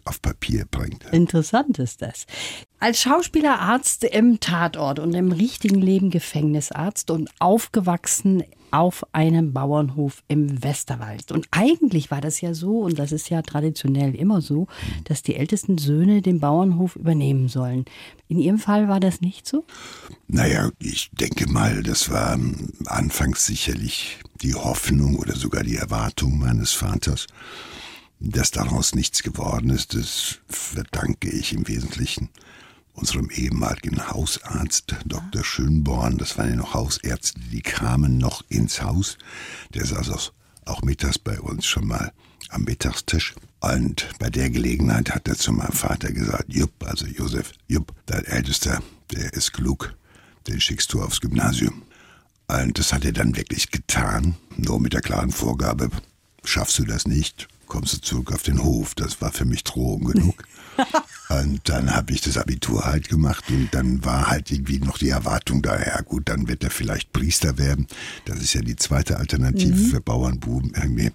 auf 0.06 0.22
Papier 0.22 0.66
bringt. 0.66 1.04
Interessant 1.12 1.78
ist 1.78 2.02
das. 2.02 2.26
Als 2.82 3.02
Schauspieler, 3.02 3.60
Arzt 3.60 4.06
im 4.06 4.40
Tatort 4.40 5.00
und 5.00 5.14
im 5.14 5.34
richtigen 5.34 5.82
Leben 5.82 6.12
Gefängnisarzt 6.12 7.12
und 7.12 7.30
aufgewachsen 7.40 8.44
auf 8.72 9.06
einem 9.12 9.52
Bauernhof 9.52 10.24
im 10.30 10.64
Westerwald. 10.64 11.34
Und 11.34 11.50
eigentlich 11.52 12.10
war 12.10 12.22
das 12.22 12.40
ja 12.40 12.54
so, 12.54 12.80
und 12.80 12.98
das 12.98 13.12
ist 13.12 13.30
ja 13.30 13.42
traditionell 13.42 14.16
immer 14.16 14.40
so, 14.40 14.68
dass 15.04 15.24
die 15.24 15.36
ältesten 15.36 15.78
Söhne 15.78 16.22
den 16.22 16.40
Bauernhof 16.40 16.96
übernehmen 16.96 17.50
sollen. 17.50 17.84
In 18.30 18.40
Ihrem 18.40 18.60
Fall 18.60 18.88
war 18.88 19.02
das 19.02 19.20
nicht 19.20 19.46
so? 19.46 19.66
Naja, 20.30 20.72
ich 20.80 21.10
denke 21.12 21.50
mal, 21.50 21.84
das 21.84 22.10
war 22.10 22.40
anfangs 22.86 23.46
sicherlich 23.46 24.20
die 24.42 24.56
Hoffnung 24.56 25.18
oder 25.18 25.36
sogar 25.36 25.64
die 25.64 25.76
Erwartung 25.76 26.38
meines 26.40 26.72
Vaters. 26.72 27.28
Dass 28.22 28.52
daraus 28.52 28.96
nichts 28.96 29.22
geworden 29.22 29.70
ist, 29.70 29.96
das 29.96 30.40
verdanke 30.48 31.30
ich 31.30 31.52
im 31.54 31.68
Wesentlichen 31.68 32.30
unserem 32.94 33.30
ehemaligen 33.30 34.10
Hausarzt, 34.10 34.96
Dr. 35.06 35.44
Schönborn. 35.44 36.18
Das 36.18 36.38
waren 36.38 36.50
ja 36.50 36.56
noch 36.56 36.74
Hausärzte, 36.74 37.40
die 37.52 37.62
kamen 37.62 38.18
noch 38.18 38.44
ins 38.50 38.82
Haus. 38.82 39.18
Der 39.74 39.86
saß 39.86 40.10
auch, 40.10 40.32
auch 40.66 40.82
mittags 40.82 41.18
bei 41.18 41.40
uns 41.40 41.66
schon 41.66 41.88
mal 41.88 42.12
am 42.50 42.64
Mittagstisch. 42.64 43.36
Und 43.62 44.08
bei 44.20 44.30
der 44.30 44.50
Gelegenheit 44.50 45.14
hat 45.14 45.28
er 45.28 45.36
zu 45.36 45.52
meinem 45.52 45.74
Vater 45.74 46.12
gesagt, 46.12 46.46
Jupp, 46.48 46.72
also 46.86 47.06
Josef, 47.06 47.54
Jupp, 47.68 47.94
dein 48.06 48.26
Ältester, 48.26 48.82
der 49.12 49.34
ist 49.34 49.54
klug, 49.54 49.94
den 50.48 50.62
schickst 50.62 50.94
du 50.94 51.02
aufs 51.02 51.22
Gymnasium. 51.22 51.84
Und 52.48 52.80
das 52.80 52.94
hat 52.94 53.06
er 53.06 53.12
dann 53.12 53.36
wirklich 53.36 53.70
getan, 53.70 54.36
nur 54.58 54.80
mit 54.80 54.94
der 54.94 55.02
klaren 55.02 55.32
Vorgabe, 55.32 55.90
schaffst 56.44 56.80
du 56.80 56.86
das 56.86 57.06
nicht, 57.06 57.48
kommst 57.68 57.94
du 57.94 58.02
zurück 58.02 58.32
auf 58.32 58.44
den 58.44 58.64
Hof. 58.64 58.96
Das 58.96 59.22
war 59.22 59.32
für 59.32 59.46
mich 59.46 59.64
Drohung 59.64 60.06
genug. 60.06 60.44
und 61.30 61.70
dann 61.70 61.96
habe 61.96 62.12
ich 62.12 62.22
das 62.22 62.38
Abitur 62.38 62.86
halt 62.86 63.08
gemacht 63.08 63.46
und 63.50 63.70
dann 63.72 64.04
war 64.04 64.28
halt 64.28 64.50
irgendwie 64.52 64.80
noch 64.80 64.98
die 64.98 65.10
Erwartung 65.10 65.62
da, 65.62 65.80
ja 65.80 66.02
gut, 66.02 66.28
dann 66.28 66.48
wird 66.48 66.64
er 66.64 66.72
vielleicht 66.72 67.14
Priester 67.14 67.60
werden. 67.60 67.86
Das 68.26 68.40
ist 68.40 68.54
ja 68.54 68.62
die 68.62 68.76
zweite 68.76 69.18
Alternative 69.18 69.76
für 69.78 70.02
Bauernbuben 70.02 70.72
irgendwie. 70.76 71.12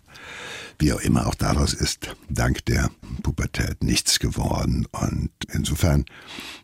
Wie 0.78 0.92
auch 0.92 1.00
immer, 1.00 1.26
auch 1.26 1.34
daraus 1.34 1.74
ist 1.74 2.14
dank 2.28 2.64
der 2.66 2.90
Pubertät 3.22 3.82
nichts 3.82 4.20
geworden. 4.20 4.86
Und 4.92 5.30
insofern, 5.52 6.04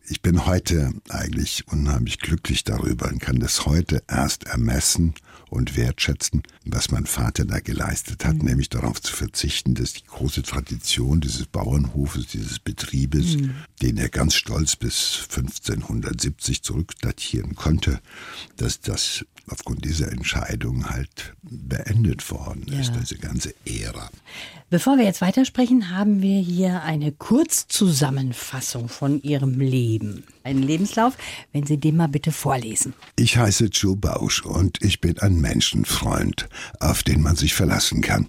ich 0.09 0.23
bin 0.23 0.47
heute 0.47 0.92
eigentlich 1.09 1.66
unheimlich 1.69 2.19
glücklich 2.19 2.62
darüber 2.62 3.09
und 3.09 3.21
kann 3.21 3.40
das 3.40 3.66
heute 3.66 4.02
erst 4.09 4.45
ermessen 4.45 5.14
und 5.50 5.76
wertschätzen, 5.76 6.42
was 6.64 6.90
mein 6.90 7.07
Vater 7.07 7.45
da 7.45 7.61
geleistet 7.61 8.25
hat, 8.25 8.42
nämlich 8.42 8.69
darauf 8.69 9.02
zu 9.02 9.14
verzichten, 9.14 9.75
dass 9.75 9.92
die 9.92 10.07
große 10.07 10.42
Tradition 10.42 11.21
dieses 11.21 11.47
Bauernhofes, 11.47 12.28
dieses 12.28 12.59
Betriebes, 12.59 13.37
den 13.83 13.97
er 13.99 14.09
ganz 14.09 14.35
stolz 14.35 14.76
bis 14.76 15.26
1570 15.28 16.62
zurückdatieren 16.62 17.57
konnte, 17.57 18.00
dass 18.57 18.80
das 18.80 19.25
aufgrund 19.50 19.85
dieser 19.85 20.11
Entscheidung 20.12 20.88
halt 20.90 21.35
beendet 21.42 22.30
worden 22.30 22.62
ist, 22.69 22.92
Ja. 22.95 23.00
diese 23.00 23.16
ganze 23.19 23.54
Ära. 23.66 24.11
Bevor 24.71 24.99
wir 24.99 25.04
jetzt 25.04 25.21
weitersprechen, 25.21 25.90
haben 25.90 26.23
wir 26.23 26.40
hier 26.40 26.83
eine 26.83 27.11
Kurzzusammenfassung 27.12 28.88
von 28.88 29.21
Ihrem 29.23 29.59
Leben. 29.59 30.25
Einen 30.45 30.62
Lebenslauf, 30.62 31.16
wenn 31.52 31.66
Sie 31.66 31.78
den 31.78 31.97
mal 31.97 32.07
bitte 32.09 32.30
vorlesen. 32.33 32.95
Ich 33.16 33.37
heiße 33.37 33.66
Joe 33.66 33.97
Bausch 33.97 34.42
und 34.45 34.78
ich 34.83 35.00
bin 35.00 35.19
ein 35.19 35.40
Menschenfreund, 35.40 36.49
auf 36.78 37.02
den 37.02 37.23
man 37.23 37.37
sich 37.37 37.54
verlassen 37.54 38.00
kann. 38.00 38.28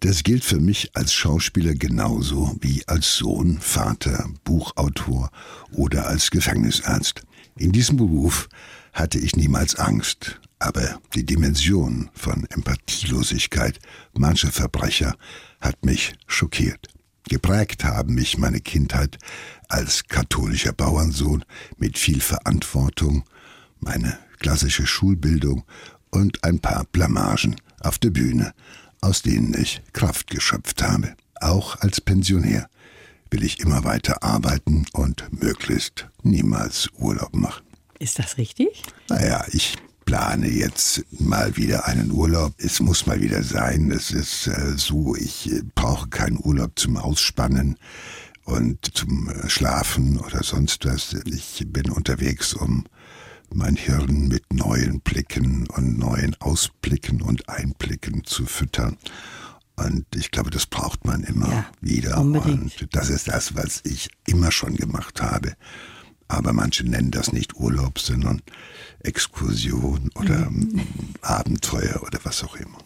Das 0.00 0.24
gilt 0.24 0.44
für 0.44 0.60
mich 0.60 0.90
als 0.94 1.12
Schauspieler 1.14 1.74
genauso 1.74 2.54
wie 2.60 2.82
als 2.86 3.16
Sohn, 3.16 3.58
Vater, 3.60 4.28
Buchautor 4.44 5.30
oder 5.72 6.06
als 6.06 6.30
Gefängnisarzt. 6.30 7.22
In 7.56 7.72
diesem 7.72 7.96
Beruf 7.96 8.48
hatte 8.92 9.18
ich 9.18 9.36
niemals 9.36 9.74
Angst, 9.76 10.38
aber 10.58 11.00
die 11.14 11.24
Dimension 11.24 12.10
von 12.14 12.46
Empathielosigkeit 12.50 13.78
mancher 14.14 14.50
Verbrecher 14.50 15.16
hat 15.60 15.84
mich 15.84 16.14
schockiert. 16.26 16.88
Geprägt 17.28 17.84
haben 17.84 18.14
mich 18.14 18.38
meine 18.38 18.60
Kindheit 18.60 19.18
als 19.68 20.04
katholischer 20.06 20.72
Bauernsohn 20.72 21.44
mit 21.76 21.98
viel 21.98 22.20
Verantwortung, 22.20 23.24
meine 23.80 24.18
klassische 24.38 24.86
Schulbildung 24.86 25.64
und 26.10 26.44
ein 26.44 26.60
paar 26.60 26.84
Blamagen 26.92 27.56
auf 27.80 27.98
der 27.98 28.10
Bühne, 28.10 28.52
aus 29.00 29.22
denen 29.22 29.54
ich 29.54 29.82
Kraft 29.92 30.30
geschöpft 30.30 30.82
habe. 30.82 31.14
Auch 31.40 31.80
als 31.80 32.00
Pensionär 32.00 32.68
will 33.30 33.42
ich 33.42 33.60
immer 33.60 33.84
weiter 33.84 34.22
arbeiten 34.22 34.86
und 34.92 35.24
möglichst 35.30 36.08
niemals 36.22 36.88
Urlaub 36.96 37.34
machen. 37.34 37.64
Ist 37.98 38.18
das 38.18 38.38
richtig? 38.38 38.82
Naja, 39.08 39.44
ich 39.52 39.76
plane 40.06 40.48
jetzt 40.48 41.04
mal 41.20 41.56
wieder 41.56 41.86
einen 41.86 42.10
Urlaub. 42.10 42.54
Es 42.58 42.80
muss 42.80 43.04
mal 43.06 43.20
wieder 43.20 43.42
sein. 43.42 43.90
Es 43.90 44.10
ist 44.12 44.46
äh, 44.46 44.74
so, 44.76 45.14
ich 45.14 45.52
äh, 45.52 45.62
brauche 45.74 46.08
keinen 46.08 46.38
Urlaub 46.38 46.72
zum 46.78 46.96
Ausspannen 46.96 47.76
und 48.44 48.96
zum 48.96 49.28
äh, 49.28 49.50
Schlafen 49.50 50.18
oder 50.18 50.42
sonst 50.42 50.86
was. 50.86 51.14
Ich 51.26 51.64
bin 51.66 51.90
unterwegs, 51.90 52.54
um 52.54 52.84
mein 53.52 53.76
Hirn 53.76 54.28
mit 54.28 54.52
neuen 54.52 55.00
Blicken 55.00 55.66
und 55.68 55.98
neuen 55.98 56.34
Ausblicken 56.40 57.20
und 57.20 57.48
Einblicken 57.48 58.24
zu 58.24 58.46
füttern. 58.46 58.96
Und 59.76 60.06
ich 60.14 60.30
glaube, 60.30 60.50
das 60.50 60.66
braucht 60.66 61.04
man 61.04 61.22
immer 61.24 61.48
Ja, 61.50 61.66
wieder. 61.80 62.20
unbedingt. 62.20 62.80
Und 62.80 62.94
das 62.96 63.10
ist 63.10 63.28
das, 63.28 63.54
was 63.56 63.82
ich 63.84 64.08
immer 64.26 64.50
schon 64.52 64.74
gemacht 64.76 65.20
habe. 65.20 65.52
Aber 66.28 66.52
manche 66.52 66.84
nennen 66.84 67.10
das 67.10 67.32
nicht 67.32 67.56
Urlaub, 67.56 67.98
sondern 67.98 68.42
Exkursion 69.00 70.10
oder 70.14 70.50
Mhm. 70.50 70.80
Abenteuer 71.22 72.02
oder 72.02 72.18
was 72.24 72.42
auch 72.44 72.56
immer. 72.56 72.78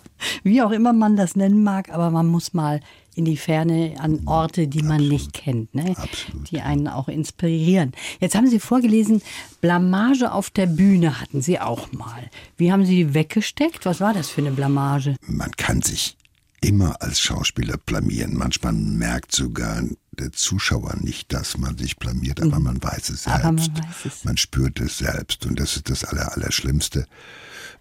Wie 0.43 0.61
auch 0.61 0.71
immer 0.71 0.93
man 0.93 1.17
das 1.17 1.35
nennen 1.35 1.63
mag, 1.63 1.89
aber 1.91 2.11
man 2.11 2.27
muss 2.27 2.53
mal 2.53 2.81
in 3.15 3.25
die 3.25 3.39
Ferne 3.39 3.95
an 3.99 4.21
Orte, 4.27 4.69
die 4.69 4.83
man 4.83 5.09
nicht 5.09 5.33
kennt, 5.33 5.75
ne? 5.75 5.95
Absolut, 5.97 6.51
die 6.51 6.61
einen 6.61 6.89
auch 6.89 7.09
inspirieren. 7.09 7.93
Jetzt 8.21 8.35
haben 8.35 8.47
Sie 8.47 8.61
vorgelesen, 8.61 9.23
Blamage 9.63 10.31
auf 10.33 10.51
der 10.51 10.67
Bühne 10.67 11.21
hatten 11.21 11.41
Sie 11.41 11.59
auch 11.59 11.91
mal. 11.93 12.31
Wie 12.59 12.71
haben 12.71 12.85
Sie 12.85 12.97
die 12.97 13.15
weggesteckt? 13.15 13.87
Was 13.87 14.01
war 14.01 14.13
das 14.13 14.29
für 14.29 14.43
eine 14.43 14.53
Blamage? 14.53 15.17
Man 15.27 15.51
kann 15.53 15.81
sich 15.81 16.17
immer 16.61 17.01
als 17.01 17.21
Schauspieler 17.21 17.79
blamieren. 17.79 18.37
Manchmal 18.37 18.75
merkt 18.75 19.33
sogar 19.35 19.83
der 20.21 20.33
Zuschauer 20.33 20.97
nicht, 21.01 21.33
dass 21.33 21.59
man 21.59 21.77
sich 21.77 21.97
blamiert, 21.97 22.41
aber 22.41 22.61
man 22.61 22.83
weiß 22.83 23.11
es 23.11 23.25
selbst. 23.25 23.43
Mhm. 23.43 23.75
Man 23.75 23.85
weiß 23.85 24.05
es. 24.07 24.25
Man 24.25 24.37
spürt 24.37 24.81
es 24.81 24.99
selbst 24.99 25.47
und 25.47 25.59
das 25.59 25.77
ist 25.77 25.91
das 25.91 26.05
Aller, 26.05 26.33
Allerschlimmste, 26.37 27.07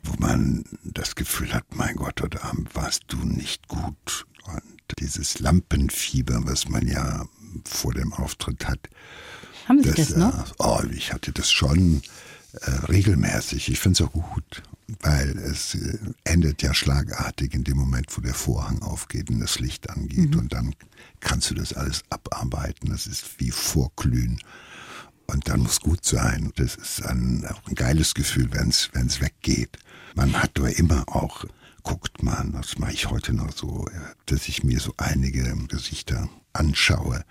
wo 0.04 0.14
man 0.18 0.64
das 0.84 1.16
Gefühl 1.16 1.54
hat, 1.54 1.66
mein 1.76 1.96
Gott, 1.96 2.22
heute 2.22 2.44
Abend 2.44 2.74
warst 2.76 3.04
du 3.10 3.18
nicht 3.18 3.68
gut. 3.68 4.26
Und 4.46 4.64
dieses 5.00 5.40
Lampenfieber, 5.40 6.42
was 6.46 6.68
man 6.68 6.88
ja 6.88 7.26
vor 7.66 7.94
dem 7.94 8.14
Auftritt 8.14 8.68
hat, 8.68 8.80
Haben 9.68 9.84
Sie 9.84 9.92
das, 9.92 10.12
äh, 10.12 10.20
noch? 10.20 10.54
oh, 10.58 10.82
ich 10.92 11.14
hatte 11.14 11.32
das 11.32 11.52
schon 11.52 12.02
äh, 12.54 12.72
regelmäßig. 12.88 13.70
Ich 13.70 13.80
finde 13.80 14.02
es 14.02 14.08
auch 14.08 14.14
gut, 14.14 14.64
weil 15.02 15.38
es 15.38 15.76
äh, 15.76 15.98
endet 16.24 16.62
ja 16.62 16.74
schlagartig 16.74 17.54
in 17.54 17.64
dem 17.64 17.78
Moment, 17.78 18.16
wo 18.16 18.22
der 18.22 18.34
Vorhang 18.34 18.82
aufgeht 18.82 19.30
und 19.30 19.40
das 19.40 19.60
Licht 19.60 19.90
angeht. 19.90 20.32
Mhm. 20.32 20.40
Und 20.40 20.54
dann 20.54 20.76
kannst 21.20 21.50
du 21.50 21.56
das 21.56 21.74
alles 21.74 22.04
abarbeiten. 22.10 22.90
Das 22.90 23.08
ist 23.08 23.40
wie 23.40 23.52
Vorglühen. 23.52 24.40
Und 25.28 25.48
dann 25.48 25.62
muss 25.62 25.80
gut 25.80 26.06
sein. 26.06 26.52
Das 26.56 26.76
ist 26.76 27.04
ein, 27.06 27.46
auch 27.46 27.68
ein 27.68 27.76
geiles 27.76 28.14
Gefühl, 28.14 28.50
wenn 28.52 28.70
es 28.70 29.22
weggeht. 29.22 29.78
Man 30.16 30.34
hat 30.34 30.58
aber 30.58 30.76
immer 30.78 31.04
auch, 31.08 31.46
guckt 31.84 32.24
man, 32.24 32.54
das 32.54 32.80
mache 32.80 32.94
ich 32.94 33.10
heute 33.10 33.34
noch 33.34 33.56
so, 33.56 33.88
äh, 33.88 34.00
dass 34.26 34.48
ich 34.48 34.64
mir 34.64 34.80
so 34.80 34.94
einige 34.98 35.44
Gesichter 35.68 36.30
anschaue 36.54 37.24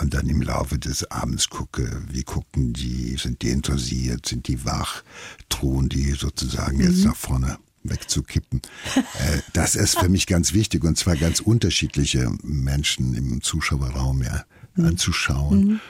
und 0.00 0.14
dann 0.14 0.28
im 0.28 0.42
Laufe 0.42 0.78
des 0.78 1.10
Abends 1.10 1.48
gucke, 1.48 2.02
wie 2.10 2.22
gucken 2.22 2.72
die, 2.72 3.16
sind 3.16 3.42
die 3.42 3.50
interessiert, 3.50 4.26
sind 4.26 4.48
die 4.48 4.64
wach, 4.64 5.02
drohen 5.48 5.88
die 5.88 6.12
sozusagen 6.12 6.80
jetzt 6.80 7.04
nach 7.04 7.16
vorne 7.16 7.58
wegzukippen. 7.84 8.62
äh, 8.94 9.40
das 9.52 9.74
ist 9.74 9.98
für 9.98 10.08
mich 10.08 10.26
ganz 10.26 10.52
wichtig 10.52 10.84
und 10.84 10.96
zwar 10.96 11.16
ganz 11.16 11.40
unterschiedliche 11.40 12.30
Menschen 12.42 13.14
im 13.14 13.40
Zuschauerraum 13.40 14.22
ja, 14.22 14.44
anzuschauen 14.76 15.80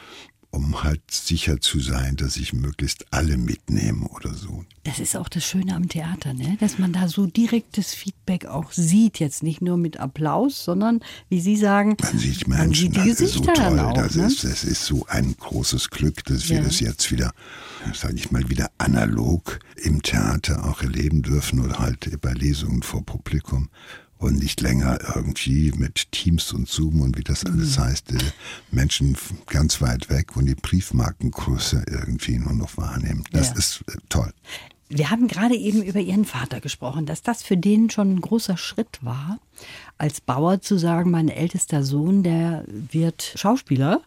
um 0.51 0.83
halt 0.83 1.03
sicher 1.11 1.61
zu 1.61 1.79
sein, 1.81 2.17
dass 2.17 2.37
ich 2.39 2.53
möglichst 2.55 3.05
alle 3.13 3.37
mitnehme 3.37 4.07
oder 4.09 4.33
so. 4.35 4.65
Das 4.85 4.99
ist 4.99 5.15
auch 5.17 5.29
das 5.29 5.45
Schöne 5.45 5.75
am 5.77 5.89
Theater, 5.89 6.33
ne? 6.33 6.57
dass 6.61 6.79
man 6.79 6.93
da 6.95 7.07
so 7.09 7.27
direktes 7.27 7.93
Feedback 7.95 8.47
auch 8.47 8.73
sieht. 8.73 9.19
Jetzt 9.19 9.43
nicht 9.43 9.61
nur 9.61 9.77
mit 9.77 10.01
Applaus, 10.01 10.65
sondern 10.65 11.01
wie 11.29 11.41
Sie 11.41 11.57
sagen, 11.57 11.97
man 12.03 12.19
sieht 12.19 12.49
Menschen, 12.49 12.65
man 12.67 12.73
sieht 12.75 12.97
die 12.97 13.09
das 13.11 13.21
ist 13.21 13.35
so 13.35 13.41
Gesichter 13.43 13.69
toll. 13.69 13.79
auch, 13.81 13.93
das, 13.93 14.15
ne? 14.15 14.27
ist, 14.27 14.45
das 14.45 14.65
ist 14.65 14.85
so 14.87 15.05
ein 15.09 15.37
großes 15.39 15.91
Glück, 15.91 16.25
dass 16.25 16.49
wir 16.49 16.57
Ja. 16.57 16.63
das 16.63 16.81
jetzt 16.81 17.11
wieder, 17.13 17.33
sage 17.95 18.15
ich 18.15 18.31
mal, 18.31 18.49
wieder 18.49 18.71
analog 18.79 19.59
im 19.77 20.03
Theater 20.03 20.65
auch 20.65 20.83
erleben 20.83 21.23
dürfen 21.23 21.61
oder 21.61 21.79
halt 21.79 22.21
bei 22.23 22.33
Lesungen 22.33 22.83
vor 22.83 23.05
Publikum. 23.05 23.69
Und 24.19 24.39
nicht 24.41 24.61
länger 24.61 24.99
irgendwie 25.15 25.73
mit 25.77 26.11
Teams 26.11 26.53
und 26.53 26.69
Zoom 26.69 27.03
und 27.03 27.17
wie 27.17 27.23
das 27.23 27.47
alles 27.47 27.79
heißt, 27.79 28.13
äh, 28.13 28.19
Menschen 28.73 29.17
ganz 29.47 29.81
weit 29.81 30.11
weg 30.11 30.37
und 30.37 30.47
die 30.47 30.57
Briefmarkengröße 30.57 31.85
irgendwie 31.89 32.39
nur 32.39 32.53
noch 32.55 32.77
wahrnehmen. 32.77 33.23
Das 33.33 33.51
Ja. 33.51 33.55
ist 33.57 33.85
äh, 33.89 33.93
toll. 34.09 34.33
Wir 34.91 35.11
haben 35.11 35.29
gerade 35.29 35.55
eben 35.55 35.83
über 35.83 36.01
Ihren 36.01 36.25
Vater 36.25 36.61
gesprochen, 36.61 37.05
dass 37.05 37.23
das 37.23 37.43
für 37.43 37.59
den 37.59 37.91
schon 37.91 38.15
ein 38.15 38.21
großer 38.23 38.57
Schritt 38.57 38.99
war, 39.03 39.39
als 39.99 40.23
Bauer 40.23 40.63
zu 40.63 40.79
sagen, 40.79 41.11
mein 41.11 41.29
ältester 41.29 41.85
Sohn, 41.85 42.23
der 42.23 42.65
wird 42.67 43.35
Schauspieler 43.37 44.01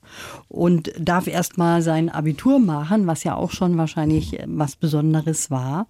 und 0.49 0.91
darf 0.99 1.27
erst 1.27 1.59
mal 1.59 1.83
sein 1.83 2.09
Abitur 2.09 2.57
machen, 2.59 3.05
was 3.05 3.23
ja 3.23 3.35
auch 3.35 3.51
schon 3.51 3.77
wahrscheinlich 3.77 4.39
was 4.47 4.75
Besonderes 4.75 5.51
war. 5.51 5.85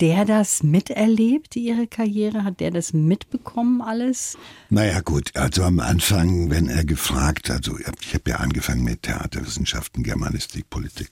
Hat 0.00 0.06
der 0.06 0.24
das 0.24 0.62
miterlebt, 0.62 1.56
Ihre 1.56 1.86
Karriere? 1.86 2.42
Hat 2.42 2.60
der 2.60 2.70
das 2.70 2.94
mitbekommen 2.94 3.82
alles? 3.82 4.38
Naja 4.70 5.02
gut, 5.02 5.36
also 5.36 5.62
am 5.62 5.78
Anfang, 5.78 6.48
wenn 6.48 6.70
er 6.70 6.86
gefragt, 6.86 7.50
also 7.50 7.76
ich 7.78 8.14
habe 8.14 8.30
ja 8.30 8.36
angefangen 8.36 8.82
mit 8.82 9.02
Theaterwissenschaften, 9.02 10.02
Germanistik, 10.02 10.70
Politik. 10.70 11.10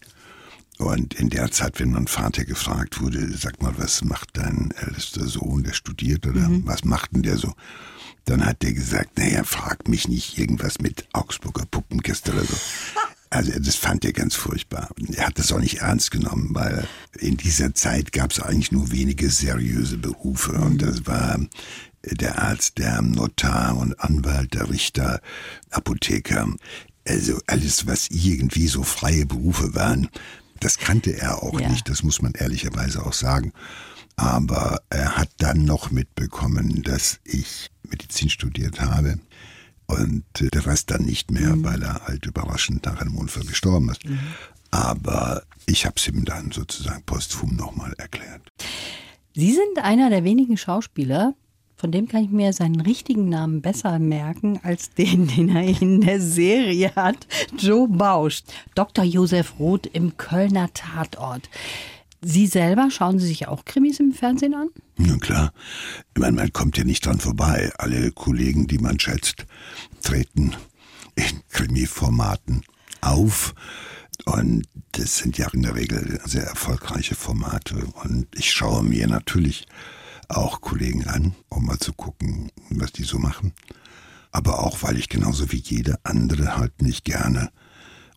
Und 0.78 1.12
in 1.12 1.28
der 1.28 1.50
Zeit, 1.50 1.80
wenn 1.80 1.90
mein 1.90 2.06
Vater 2.06 2.46
gefragt 2.46 3.02
wurde, 3.02 3.30
sag 3.36 3.60
mal, 3.60 3.74
was 3.76 4.02
macht 4.04 4.30
dein 4.38 4.72
ältester 4.80 5.26
Sohn, 5.26 5.64
der 5.64 5.74
studiert 5.74 6.26
oder 6.26 6.48
was 6.64 6.82
macht 6.86 7.12
denn 7.12 7.22
der 7.22 7.36
so? 7.36 7.52
Dann 8.24 8.42
hat 8.46 8.62
der 8.62 8.72
gesagt, 8.72 9.18
naja, 9.18 9.44
frag 9.44 9.86
mich 9.86 10.08
nicht 10.08 10.38
irgendwas 10.38 10.78
mit 10.78 11.06
Augsburger 11.12 11.66
Puppenkiste 11.70 12.32
oder 12.32 12.44
so. 12.44 12.56
Also 13.30 13.52
das 13.58 13.76
fand 13.76 14.04
er 14.04 14.12
ganz 14.12 14.34
furchtbar. 14.34 14.88
Er 15.12 15.26
hat 15.26 15.38
das 15.38 15.52
auch 15.52 15.58
nicht 15.60 15.78
ernst 15.80 16.10
genommen, 16.10 16.50
weil 16.52 16.86
in 17.18 17.36
dieser 17.36 17.74
Zeit 17.74 18.12
gab 18.12 18.32
es 18.32 18.40
eigentlich 18.40 18.72
nur 18.72 18.90
wenige 18.90 19.28
seriöse 19.30 19.98
Berufe. 19.98 20.52
Und 20.52 20.80
das 20.82 21.06
war 21.06 21.38
der 22.04 22.40
Arzt, 22.42 22.78
der 22.78 23.02
Notar 23.02 23.76
und 23.76 23.98
Anwalt, 24.00 24.54
der 24.54 24.70
Richter, 24.70 25.20
Apotheker. 25.70 26.48
Also 27.06 27.38
alles, 27.46 27.86
was 27.86 28.08
irgendwie 28.10 28.66
so 28.68 28.82
freie 28.82 29.26
Berufe 29.26 29.74
waren, 29.74 30.08
das 30.60 30.78
kannte 30.78 31.16
er 31.16 31.42
auch 31.42 31.60
Ja. 31.60 31.68
nicht, 31.68 31.88
das 31.88 32.02
muss 32.02 32.22
man 32.22 32.32
ehrlicherweise 32.32 33.04
auch 33.04 33.12
sagen. 33.12 33.52
Aber 34.16 34.80
er 34.90 35.16
hat 35.16 35.30
dann 35.38 35.64
noch 35.64 35.90
mitbekommen, 35.90 36.82
dass 36.82 37.20
ich 37.24 37.70
Medizin 37.88 38.28
studiert 38.30 38.80
habe 38.80 39.18
und 39.88 40.24
äh, 40.40 40.48
der 40.48 40.66
Rest 40.66 40.90
dann 40.90 41.04
nicht 41.04 41.30
mehr, 41.30 41.54
weil 41.56 41.82
er 41.82 42.06
halt 42.06 42.26
überraschend 42.26 42.86
nach 42.86 43.00
einem 43.00 43.16
Unfall 43.16 43.44
gestorben 43.44 43.90
ist. 43.90 44.02
Aber 44.70 45.42
ich 45.66 45.86
habe 45.86 45.94
es 45.96 46.06
ihm 46.06 46.24
dann 46.24 46.52
sozusagen 46.52 47.02
posthum 47.02 47.56
nochmal 47.56 47.94
erklärt. 47.98 48.52
Sie 49.34 49.52
sind 49.52 49.78
einer 49.82 50.10
der 50.10 50.24
wenigen 50.24 50.56
Schauspieler, 50.56 51.34
von 51.78 51.92
dem 51.92 52.08
kann 52.08 52.24
ich 52.24 52.30
mir 52.30 52.52
seinen 52.52 52.80
richtigen 52.80 53.28
Namen 53.28 53.62
besser 53.62 54.00
merken 54.00 54.58
als 54.64 54.90
den, 54.90 55.28
den 55.36 55.54
er 55.54 55.80
in 55.80 56.00
der 56.00 56.20
Serie 56.20 56.92
hat. 56.96 57.26
Joe 57.56 57.88
Bausch, 57.88 58.42
Dr. 58.74 59.04
Josef 59.04 59.58
Roth 59.58 59.86
im 59.86 60.16
Kölner 60.16 60.72
Tatort. 60.74 61.48
Sie 62.20 62.46
selber, 62.46 62.90
schauen 62.90 63.18
Sie 63.18 63.26
sich 63.26 63.46
auch 63.46 63.64
Krimis 63.64 64.00
im 64.00 64.12
Fernsehen 64.12 64.54
an? 64.54 64.68
Na 64.96 65.16
klar, 65.18 65.52
ich 66.14 66.20
meine, 66.20 66.36
man 66.36 66.52
kommt 66.52 66.76
ja 66.76 66.84
nicht 66.84 67.06
dran 67.06 67.20
vorbei. 67.20 67.72
Alle 67.78 68.10
Kollegen, 68.10 68.66
die 68.66 68.78
man 68.78 68.98
schätzt, 68.98 69.46
treten 70.02 70.56
in 71.14 71.42
Krimi-Formaten 71.50 72.64
auf. 73.00 73.54
Und 74.24 74.66
das 74.92 75.18
sind 75.18 75.38
ja 75.38 75.48
in 75.52 75.62
der 75.62 75.76
Regel 75.76 76.20
sehr 76.24 76.44
erfolgreiche 76.44 77.14
Formate. 77.14 77.76
Und 78.02 78.26
ich 78.34 78.52
schaue 78.52 78.82
mir 78.82 79.06
natürlich 79.06 79.66
auch 80.28 80.60
Kollegen 80.60 81.06
an, 81.06 81.34
um 81.48 81.66
mal 81.66 81.78
zu 81.78 81.92
gucken, 81.92 82.50
was 82.70 82.92
die 82.92 83.04
so 83.04 83.18
machen. 83.18 83.52
Aber 84.32 84.58
auch, 84.60 84.82
weil 84.82 84.98
ich 84.98 85.08
genauso 85.08 85.52
wie 85.52 85.62
jeder 85.64 86.00
andere 86.02 86.56
halt 86.56 86.82
mich 86.82 87.04
gerne 87.04 87.50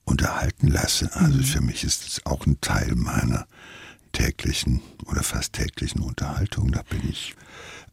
unterhalten 0.04 0.68
lasse. 0.68 1.10
Also 1.16 1.42
für 1.44 1.62
mich 1.62 1.84
ist 1.84 2.08
es 2.08 2.26
auch 2.26 2.46
ein 2.46 2.60
Teil 2.62 2.96
meiner 2.96 3.48
täglichen 4.12 4.82
oder 5.06 5.24
fast 5.24 5.54
täglichen 5.54 6.02
Unterhaltung. 6.02 6.72
Da 6.72 6.84
bin 6.84 7.02
ich 7.10 7.36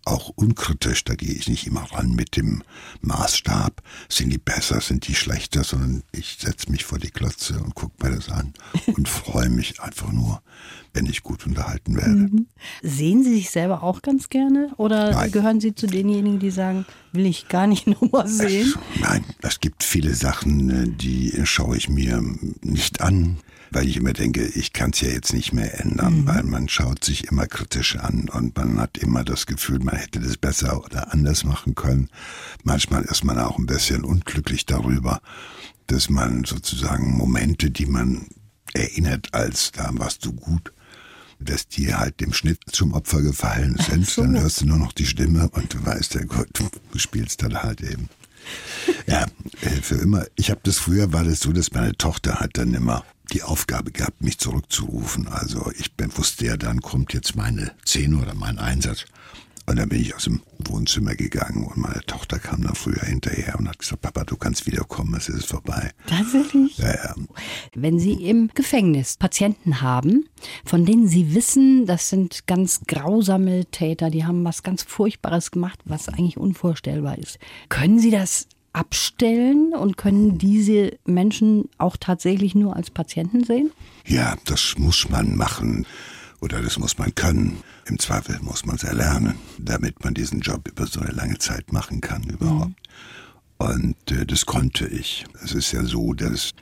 auch 0.09 0.31
unkritisch, 0.37 1.04
da 1.04 1.14
gehe 1.14 1.33
ich 1.33 1.48
nicht 1.48 1.66
immer 1.66 1.83
ran 1.92 2.14
mit 2.14 2.37
dem 2.37 2.62
Maßstab, 3.02 3.83
sind 4.09 4.31
die 4.31 4.38
besser, 4.38 4.81
sind 4.81 5.07
die 5.07 5.14
schlechter, 5.14 5.64
sondern 5.64 6.02
ich 6.12 6.38
setze 6.40 6.70
mich 6.70 6.85
vor 6.85 6.98
die 6.98 7.11
Glotze 7.11 7.61
und 7.61 7.74
gucke 7.74 8.07
mir 8.07 8.16
das 8.16 8.31
an 8.31 8.54
und 8.87 9.09
freue 9.09 9.50
mich 9.50 9.81
einfach 9.81 10.11
nur, 10.11 10.40
wenn 10.94 11.07
ich 11.07 11.22
gut 11.22 11.46
unterhalten 11.46 11.96
werde. 11.96 12.31
Sehen 12.83 13.22
Sie 13.22 13.35
sich 13.35 13.50
selber 13.50 13.83
auch 13.83 14.00
ganz 14.00 14.31
gerne? 14.31 14.72
Oder 14.78 15.12
Nein. 15.12 15.31
gehören 15.31 15.61
Sie 15.61 15.74
zu 15.74 15.87
denjenigen, 15.87 16.38
die 16.38 16.50
sagen, 16.50 16.87
will 17.12 17.26
ich 17.26 17.48
gar 17.48 17.66
nicht 17.66 17.87
nochmal 18.00 18.26
sehen? 18.26 18.72
Nein, 19.00 19.24
es 19.42 19.61
gibt 19.61 19.85
viele 19.85 20.14
Sachen, 20.14 20.70
äh, 20.70 20.88
die 20.88 21.35
schaue 21.44 21.76
ich 21.76 21.88
mir 21.88 22.22
nicht 22.62 23.02
an, 23.02 23.38
weil 23.70 23.87
ich 23.87 23.96
immer 23.96 24.12
denke, 24.12 24.44
ich 24.44 24.72
kann 24.72 24.90
es 24.90 25.00
ja 25.00 25.09
jetzt 25.09 25.33
nicht 25.33 25.52
mehr 25.52 25.81
ändern, 25.81 26.26
weil 26.26 26.42
man 26.42 26.68
schaut 26.68 27.04
sich 27.04 27.24
immer 27.28 27.46
kritisch 27.46 27.96
an 27.96 28.28
und 28.28 28.57
man 28.57 28.81
hat 28.81 28.98
immer 28.98 29.24
das 29.24 29.46
Gefühl, 29.46 29.81
man 29.81 29.96
hätte 29.96 30.20
das 30.20 30.37
besser 30.37 30.85
oder 30.85 31.12
anders 31.12 31.44
machen 31.44 31.74
können. 31.74 32.09
Manchmal 32.64 33.04
ist 33.04 33.24
man 33.24 33.38
auch 33.38 33.59
ein 33.59 33.66
bisschen 33.66 34.04
unglücklich 34.04 34.66
darüber, 34.66 35.20
dass 35.87 36.09
man 36.09 36.44
sozusagen 36.44 37.16
Momente, 37.16 37.70
die 37.70 37.87
man 37.87 38.26
erinnert 38.74 39.33
als 39.33 39.72
da 39.72 39.90
warst 39.92 40.24
du 40.24 40.33
gut, 40.33 40.72
dass 41.40 41.68
die 41.68 41.94
halt 41.94 42.20
dem 42.20 42.33
Schnitt 42.33 42.61
zum 42.70 42.92
Opfer 42.92 43.22
gefallen 43.22 43.76
sind. 43.78 44.07
so. 44.07 44.22
Dann 44.22 44.40
hörst 44.40 44.61
du 44.61 44.66
nur 44.66 44.78
noch 44.78 44.92
die 44.92 45.07
Stimme 45.07 45.48
und 45.50 45.72
du 45.72 45.85
weißt 45.85 46.14
ja 46.14 46.24
gut, 46.24 46.48
du 46.52 46.98
spielst 46.98 47.42
dann 47.42 47.62
halt 47.62 47.81
eben. 47.81 48.09
Ja, 49.07 49.26
äh, 49.62 49.70
für 49.83 49.96
immer. 49.96 50.26
Ich 50.37 50.50
habe 50.50 50.61
das 50.62 50.78
früher, 50.78 51.12
war 51.12 51.24
das 51.24 51.40
so, 51.40 51.52
dass 51.52 51.72
meine 51.72 51.96
Tochter 51.96 52.40
hat 52.40 52.52
dann 52.54 52.74
immer 52.74 53.04
die 53.32 53.42
Aufgabe 53.42 53.90
gehabt, 53.90 54.22
mich 54.22 54.38
zurückzurufen. 54.38 55.28
Also 55.28 55.70
ich 55.78 55.90
wusste 56.16 56.46
ja, 56.46 56.56
dann 56.56 56.80
kommt 56.80 57.12
jetzt 57.14 57.36
meine 57.36 57.72
Szene 57.84 58.18
oder 58.18 58.34
mein 58.34 58.58
Einsatz. 58.58 59.04
Und 59.68 59.76
dann 59.78 59.90
bin 59.90 60.00
ich 60.00 60.14
aus 60.14 60.24
dem 60.24 60.40
Wohnzimmer 60.60 61.14
gegangen 61.14 61.66
und 61.66 61.76
meine 61.76 62.00
Tochter 62.06 62.38
kam 62.38 62.62
dann 62.62 62.74
früher 62.74 63.02
hinterher 63.02 63.58
und 63.58 63.68
hat 63.68 63.78
gesagt, 63.78 64.00
Papa, 64.00 64.24
du 64.24 64.34
kannst 64.38 64.66
wiederkommen, 64.66 65.14
es 65.14 65.28
ist 65.28 65.44
vorbei. 65.44 65.90
Tatsächlich? 66.06 66.78
Ja, 66.78 66.94
ja. 66.94 67.14
Wenn 67.74 67.98
Sie 67.98 68.14
im 68.14 68.48
Gefängnis 68.54 69.18
Patienten 69.18 69.82
haben, 69.82 70.26
von 70.64 70.86
denen 70.86 71.06
Sie 71.06 71.34
wissen, 71.34 71.84
das 71.84 72.08
sind 72.08 72.46
ganz 72.46 72.80
grausame 72.86 73.66
Täter, 73.66 74.08
die 74.08 74.24
haben 74.24 74.42
was 74.42 74.62
ganz 74.62 74.84
Furchtbares 74.84 75.50
gemacht, 75.50 75.80
was 75.84 76.08
eigentlich 76.08 76.38
unvorstellbar 76.38 77.18
ist. 77.18 77.38
Können 77.68 77.98
Sie 77.98 78.10
das 78.10 78.48
abstellen 78.78 79.74
und 79.74 79.96
können 79.96 80.38
diese 80.38 80.96
Menschen 81.04 81.68
auch 81.78 81.96
tatsächlich 81.96 82.54
nur 82.54 82.76
als 82.76 82.90
Patienten 82.90 83.42
sehen? 83.42 83.72
Ja, 84.06 84.36
das 84.44 84.76
muss 84.78 85.08
man 85.10 85.36
machen 85.36 85.84
oder 86.40 86.62
das 86.62 86.78
muss 86.78 86.96
man 86.96 87.12
können. 87.14 87.58
Im 87.86 87.98
Zweifel 87.98 88.38
muss 88.40 88.64
man 88.64 88.76
es 88.76 88.84
erlernen, 88.84 89.34
damit 89.58 90.04
man 90.04 90.14
diesen 90.14 90.40
Job 90.40 90.68
über 90.68 90.86
so 90.86 91.00
eine 91.00 91.10
lange 91.10 91.38
Zeit 91.38 91.72
machen 91.72 92.00
kann 92.00 92.22
überhaupt. 92.22 92.74
Und 93.56 93.96
äh, 94.12 94.24
das 94.24 94.46
konnte 94.46 94.86
ich. 94.86 95.24
Es 95.42 95.52
ist 95.52 95.72
ja 95.72 95.82
so, 95.82 96.14
dass 96.14 96.52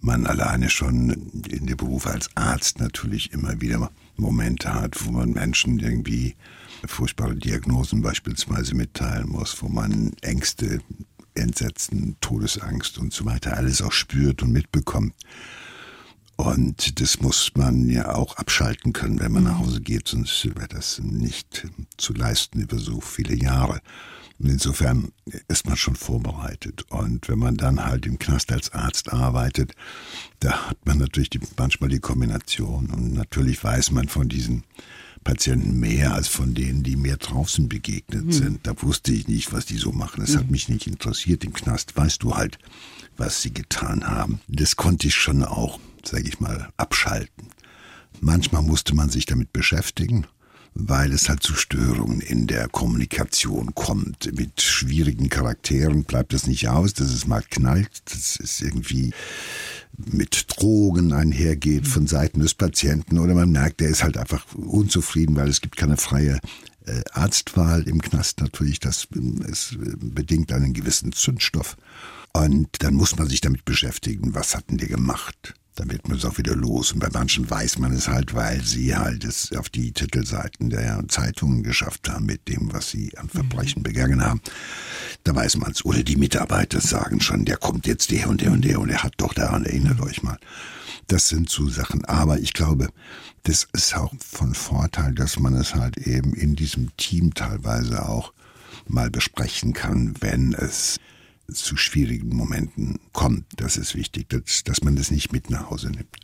man 0.00 0.26
alleine 0.26 0.70
schon 0.70 1.10
in 1.48 1.66
dem 1.66 1.76
Beruf 1.76 2.06
als 2.06 2.30
Arzt 2.34 2.80
natürlich 2.80 3.32
immer 3.32 3.60
wieder 3.60 3.90
Momente 4.16 4.74
hat, 4.74 5.06
wo 5.06 5.12
man 5.12 5.30
Menschen 5.30 5.78
irgendwie 5.78 6.34
furchtbare 6.86 7.36
Diagnosen 7.36 8.02
beispielsweise 8.02 8.74
mitteilen 8.74 9.28
muss, 9.28 9.62
wo 9.62 9.68
man 9.68 10.12
Ängste, 10.22 10.80
Entsetzen, 11.40 12.16
Todesangst 12.20 12.98
und 12.98 13.12
so 13.12 13.24
weiter 13.24 13.56
alles 13.56 13.82
auch 13.82 13.92
spürt 13.92 14.42
und 14.42 14.52
mitbekommt. 14.52 15.14
Und 16.36 17.00
das 17.02 17.20
muss 17.20 17.52
man 17.54 17.90
ja 17.90 18.14
auch 18.14 18.36
abschalten 18.36 18.94
können, 18.94 19.20
wenn 19.20 19.32
man 19.32 19.44
nach 19.44 19.58
Hause 19.58 19.82
geht, 19.82 20.08
sonst 20.08 20.46
wäre 20.56 20.68
das 20.68 20.98
nicht 20.98 21.68
zu 21.98 22.14
leisten 22.14 22.62
über 22.62 22.78
so 22.78 23.02
viele 23.02 23.34
Jahre. 23.34 23.82
Und 24.38 24.48
insofern 24.48 25.12
ist 25.48 25.66
man 25.66 25.76
schon 25.76 25.96
vorbereitet. 25.96 26.86
Und 26.88 27.28
wenn 27.28 27.38
man 27.38 27.56
dann 27.56 27.84
halt 27.84 28.06
im 28.06 28.18
Knast 28.18 28.52
als 28.52 28.72
Arzt 28.72 29.12
arbeitet, 29.12 29.74
da 30.38 30.70
hat 30.70 30.78
man 30.86 30.96
natürlich 30.96 31.28
die, 31.28 31.40
manchmal 31.58 31.90
die 31.90 32.00
Kombination. 32.00 32.86
Und 32.90 33.12
natürlich 33.12 33.62
weiß 33.62 33.90
man 33.90 34.08
von 34.08 34.30
diesen 34.30 34.64
Patienten 35.24 35.78
mehr 35.78 36.14
als 36.14 36.28
von 36.28 36.54
denen, 36.54 36.82
die 36.82 36.96
mir 36.96 37.16
draußen 37.16 37.68
begegnet 37.68 38.26
mhm. 38.26 38.32
sind. 38.32 38.66
Da 38.66 38.80
wusste 38.82 39.12
ich 39.12 39.28
nicht, 39.28 39.52
was 39.52 39.66
die 39.66 39.76
so 39.76 39.92
machen. 39.92 40.20
Das 40.20 40.30
mhm. 40.30 40.38
hat 40.38 40.50
mich 40.50 40.68
nicht 40.68 40.86
interessiert. 40.86 41.44
Im 41.44 41.52
Knast 41.52 41.96
weißt 41.96 42.22
du 42.22 42.36
halt, 42.36 42.58
was 43.16 43.42
sie 43.42 43.52
getan 43.52 44.06
haben. 44.06 44.40
Das 44.48 44.76
konnte 44.76 45.08
ich 45.08 45.14
schon 45.14 45.44
auch, 45.44 45.78
sage 46.04 46.28
ich 46.28 46.40
mal, 46.40 46.68
abschalten. 46.76 47.48
Manchmal 48.20 48.62
musste 48.62 48.94
man 48.94 49.10
sich 49.10 49.26
damit 49.26 49.52
beschäftigen 49.52 50.26
weil 50.74 51.12
es 51.12 51.28
halt 51.28 51.42
zu 51.42 51.54
Störungen 51.54 52.20
in 52.20 52.46
der 52.46 52.68
Kommunikation 52.68 53.74
kommt. 53.74 54.32
Mit 54.36 54.62
schwierigen 54.62 55.28
Charakteren 55.28 56.04
bleibt 56.04 56.32
es 56.32 56.46
nicht 56.46 56.68
aus, 56.68 56.94
dass 56.94 57.10
es 57.10 57.26
mal 57.26 57.42
knallt, 57.42 57.90
dass 58.06 58.38
es 58.40 58.60
irgendwie 58.60 59.12
mit 60.12 60.46
Drogen 60.48 61.12
einhergeht 61.12 61.86
von 61.86 62.06
Seiten 62.06 62.40
des 62.40 62.54
Patienten 62.54 63.18
oder 63.18 63.34
man 63.34 63.50
merkt, 63.50 63.80
der 63.80 63.88
ist 63.88 64.02
halt 64.02 64.16
einfach 64.16 64.44
unzufrieden, 64.54 65.36
weil 65.36 65.48
es 65.48 65.60
gibt 65.60 65.76
keine 65.76 65.96
freie 65.96 66.40
äh, 66.86 67.02
Arztwahl 67.12 67.82
im 67.88 68.00
Knast 68.00 68.40
natürlich, 68.40 68.80
das 68.80 69.08
es 69.50 69.76
bedingt 69.78 70.52
einen 70.52 70.72
gewissen 70.72 71.12
Zündstoff. 71.12 71.76
Und 72.32 72.68
dann 72.80 72.94
muss 72.94 73.16
man 73.16 73.28
sich 73.28 73.40
damit 73.40 73.64
beschäftigen, 73.64 74.34
was 74.34 74.54
hatten 74.54 74.76
die 74.76 74.86
gemacht? 74.86 75.54
Dann 75.76 75.90
wird 75.90 76.08
man 76.08 76.18
es 76.18 76.24
auch 76.24 76.38
wieder 76.38 76.54
los. 76.54 76.92
Und 76.92 77.00
bei 77.00 77.08
manchen 77.12 77.48
weiß 77.48 77.78
man 77.78 77.92
es 77.92 78.08
halt, 78.08 78.34
weil 78.34 78.62
sie 78.62 78.96
halt 78.96 79.24
es 79.24 79.52
auf 79.52 79.68
die 79.68 79.92
Titelseiten 79.92 80.70
der 80.70 81.04
Zeitungen 81.08 81.62
geschafft 81.62 82.08
haben 82.08 82.26
mit 82.26 82.48
dem, 82.48 82.72
was 82.72 82.90
sie 82.90 83.16
an 83.16 83.28
Verbrechen 83.28 83.80
mhm. 83.80 83.84
begangen 83.84 84.24
haben. 84.24 84.40
Da 85.24 85.34
weiß 85.34 85.56
man 85.58 85.70
es. 85.70 85.84
Oder 85.84 86.02
die 86.02 86.16
Mitarbeiter 86.16 86.80
sagen 86.80 87.20
schon, 87.20 87.44
der 87.44 87.56
kommt 87.56 87.86
jetzt 87.86 88.10
der 88.10 88.28
und 88.28 88.40
der 88.40 88.52
und 88.52 88.64
der 88.64 88.80
und 88.80 88.90
er 88.90 89.02
hat 89.02 89.14
doch 89.18 89.32
daran, 89.32 89.64
erinnert 89.64 90.00
euch 90.00 90.22
mal. 90.22 90.38
Das 91.06 91.28
sind 91.28 91.50
so 91.50 91.68
Sachen. 91.68 92.04
Aber 92.04 92.38
ich 92.38 92.52
glaube, 92.52 92.88
das 93.44 93.66
ist 93.72 93.96
auch 93.96 94.12
von 94.18 94.54
Vorteil, 94.54 95.14
dass 95.14 95.38
man 95.38 95.54
es 95.54 95.74
halt 95.74 95.96
eben 95.98 96.34
in 96.34 96.56
diesem 96.56 96.94
Team 96.96 97.34
teilweise 97.34 98.08
auch 98.08 98.32
mal 98.86 99.10
besprechen 99.10 99.72
kann, 99.72 100.14
wenn 100.20 100.52
es 100.52 100.98
zu 101.52 101.76
schwierigen 101.76 102.34
Momenten 102.36 102.98
kommt. 103.12 103.44
Das 103.56 103.76
ist 103.76 103.94
wichtig, 103.94 104.28
dass, 104.28 104.64
dass 104.64 104.82
man 104.82 104.96
das 104.96 105.10
nicht 105.10 105.32
mit 105.32 105.50
nach 105.50 105.70
Hause 105.70 105.90
nimmt. 105.90 106.16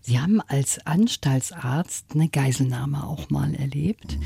Sie 0.00 0.20
haben 0.20 0.40
als 0.40 0.84
Anstaltsarzt 0.86 2.06
eine 2.14 2.28
Geiselnahme 2.28 3.06
auch 3.06 3.30
mal 3.30 3.54
erlebt. 3.54 4.18
Mhm. 4.18 4.24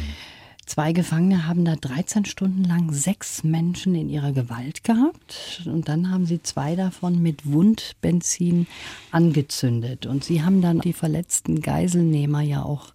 Zwei 0.67 0.93
Gefangene 0.93 1.47
haben 1.47 1.65
da 1.65 1.77
13 1.77 2.25
Stunden 2.25 2.65
lang 2.65 2.93
sechs 2.93 3.45
Menschen 3.45 3.95
in 3.95 4.09
ihrer 4.09 4.33
Gewalt 4.33 4.83
gehabt 4.83 5.63
und 5.65 5.89
dann 5.89 6.11
haben 6.11 6.27
sie 6.27 6.43
zwei 6.43 6.75
davon 6.75 7.23
mit 7.23 7.47
Wundbenzin 7.47 8.67
angezündet 9.13 10.07
und 10.07 10.25
sie 10.25 10.43
haben 10.43 10.63
dann 10.63 10.81
die 10.81 10.93
verletzten 10.93 11.61
Geiselnehmer 11.61 12.41
ja 12.41 12.65
auch 12.65 12.93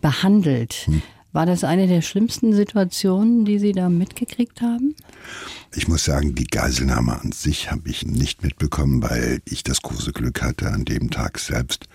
behandelt. 0.00 0.86
Hm. 0.86 1.02
War 1.32 1.46
das 1.46 1.62
eine 1.64 1.86
der 1.86 2.02
schlimmsten 2.02 2.52
Situationen, 2.52 3.44
die 3.44 3.58
Sie 3.58 3.72
da 3.72 3.88
mitgekriegt 3.88 4.60
haben? 4.60 4.96
Ich 5.74 5.86
muss 5.86 6.04
sagen, 6.04 6.34
die 6.34 6.46
Geiselnahme 6.46 7.20
an 7.20 7.32
sich 7.32 7.70
habe 7.70 7.88
ich 7.88 8.04
nicht 8.04 8.42
mitbekommen, 8.42 9.02
weil 9.02 9.40
ich 9.44 9.62
das 9.62 9.82
große 9.82 10.12
Glück 10.12 10.42
hatte, 10.42 10.70
an 10.70 10.84
dem 10.84 11.10
Tag 11.10 11.38
selbst 11.38 11.86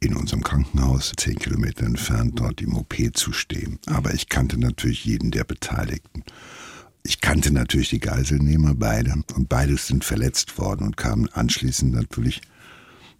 in 0.00 0.16
unserem 0.16 0.42
Krankenhaus, 0.42 1.12
zehn 1.16 1.38
Kilometer 1.38 1.86
entfernt, 1.86 2.40
dort 2.40 2.60
im 2.60 2.76
OP 2.76 2.94
zu 3.14 3.32
stehen. 3.32 3.78
Aber 3.86 4.12
ich 4.12 4.28
kannte 4.28 4.58
natürlich 4.58 5.04
jeden 5.04 5.30
der 5.30 5.44
Beteiligten. 5.44 6.24
Ich 7.04 7.20
kannte 7.20 7.52
natürlich 7.52 7.90
die 7.90 8.00
Geiselnehmer 8.00 8.74
beide 8.74 9.14
und 9.34 9.48
beides 9.48 9.86
sind 9.86 10.04
verletzt 10.04 10.58
worden 10.58 10.86
und 10.86 10.96
kamen 10.96 11.28
anschließend 11.32 11.92
natürlich 11.92 12.40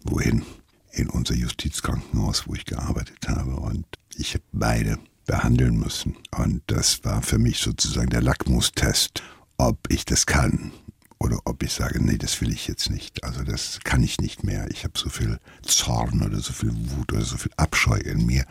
wohin? 0.05 0.43
In 0.91 1.09
unser 1.09 1.35
Justizkrankenhaus, 1.35 2.47
wo 2.47 2.55
ich 2.55 2.65
gearbeitet 2.65 3.27
habe. 3.27 3.57
Und 3.57 3.85
ich 4.15 4.33
habe 4.33 4.43
beide 4.53 4.97
behandeln 5.25 5.77
müssen. 5.77 6.15
Und 6.31 6.61
das 6.67 7.03
war 7.03 7.21
für 7.21 7.37
mich 7.37 7.59
sozusagen 7.59 8.09
der 8.09 8.21
Lackmustest, 8.21 9.23
ob 9.57 9.77
ich 9.89 10.05
das 10.05 10.25
kann 10.25 10.71
oder 11.19 11.39
ob 11.45 11.63
ich 11.63 11.73
sage, 11.73 12.03
nee, 12.03 12.17
das 12.17 12.39
will 12.41 12.51
ich 12.51 12.67
jetzt 12.67 12.89
nicht. 12.89 13.23
Also 13.23 13.43
das 13.43 13.79
kann 13.83 14.03
ich 14.03 14.19
nicht 14.19 14.43
mehr. 14.43 14.69
Ich 14.69 14.83
habe 14.83 14.97
so 14.97 15.09
viel 15.09 15.39
Zorn 15.63 16.21
oder 16.23 16.39
so 16.39 16.53
viel 16.53 16.71
Wut 16.73 17.13
oder 17.13 17.23
so 17.23 17.37
viel 17.37 17.51
Abscheu 17.57 17.97
in 17.97 18.25
mir, 18.25 18.45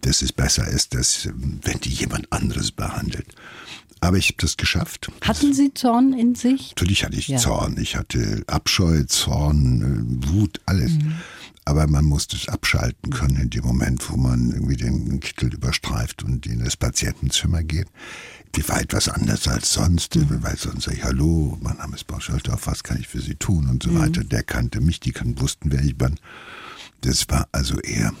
dass 0.00 0.22
es 0.22 0.32
besser 0.32 0.66
ist, 0.66 0.94
dass, 0.94 1.28
wenn 1.34 1.80
die 1.80 1.90
jemand 1.90 2.32
anderes 2.32 2.70
behandelt. 2.70 3.26
Aber 4.04 4.18
ich 4.18 4.28
habe 4.28 4.36
das 4.38 4.56
geschafft. 4.56 5.10
Hatten 5.22 5.54
Sie 5.54 5.72
Zorn 5.72 6.12
in 6.12 6.34
sich? 6.34 6.70
Natürlich 6.70 7.04
hatte 7.04 7.16
ich 7.16 7.28
ja. 7.28 7.38
Zorn. 7.38 7.76
Ich 7.78 7.96
hatte 7.96 8.44
Abscheu, 8.46 9.04
Zorn, 9.04 10.20
äh, 10.22 10.28
Wut, 10.28 10.60
alles. 10.66 10.92
Mhm. 10.92 11.14
Aber 11.64 11.86
man 11.86 12.04
muss 12.04 12.28
das 12.28 12.48
abschalten 12.48 13.10
können 13.10 13.36
in 13.36 13.50
dem 13.50 13.64
Moment, 13.64 14.10
wo 14.10 14.16
man 14.16 14.52
irgendwie 14.52 14.76
den 14.76 15.20
Kittel 15.20 15.54
überstreift 15.54 16.22
und 16.22 16.44
in 16.44 16.62
das 16.62 16.76
Patientenzimmer 16.76 17.62
geht. 17.62 17.86
Die 18.56 18.68
war 18.68 18.82
etwas 18.82 19.08
anders 19.08 19.48
als 19.48 19.72
sonst, 19.72 20.16
mhm. 20.16 20.42
weil 20.42 20.58
sonst 20.58 20.84
sage 20.84 20.98
ich, 20.98 21.04
hallo, 21.04 21.56
mein 21.62 21.78
Name 21.78 21.96
ist 21.96 22.06
Bauschalter, 22.06 22.58
was 22.64 22.82
kann 22.82 22.98
ich 23.00 23.08
für 23.08 23.20
Sie 23.20 23.36
tun 23.36 23.68
und 23.68 23.82
so 23.82 23.90
mhm. 23.90 24.00
weiter. 24.00 24.22
Der 24.24 24.42
kannte 24.42 24.82
mich, 24.82 25.00
die 25.00 25.12
kann, 25.12 25.40
wussten, 25.40 25.72
wer 25.72 25.82
ich 25.82 25.96
bin. 25.96 26.20
Das 27.00 27.30
war 27.30 27.48
also 27.52 27.80
eher 27.80 28.12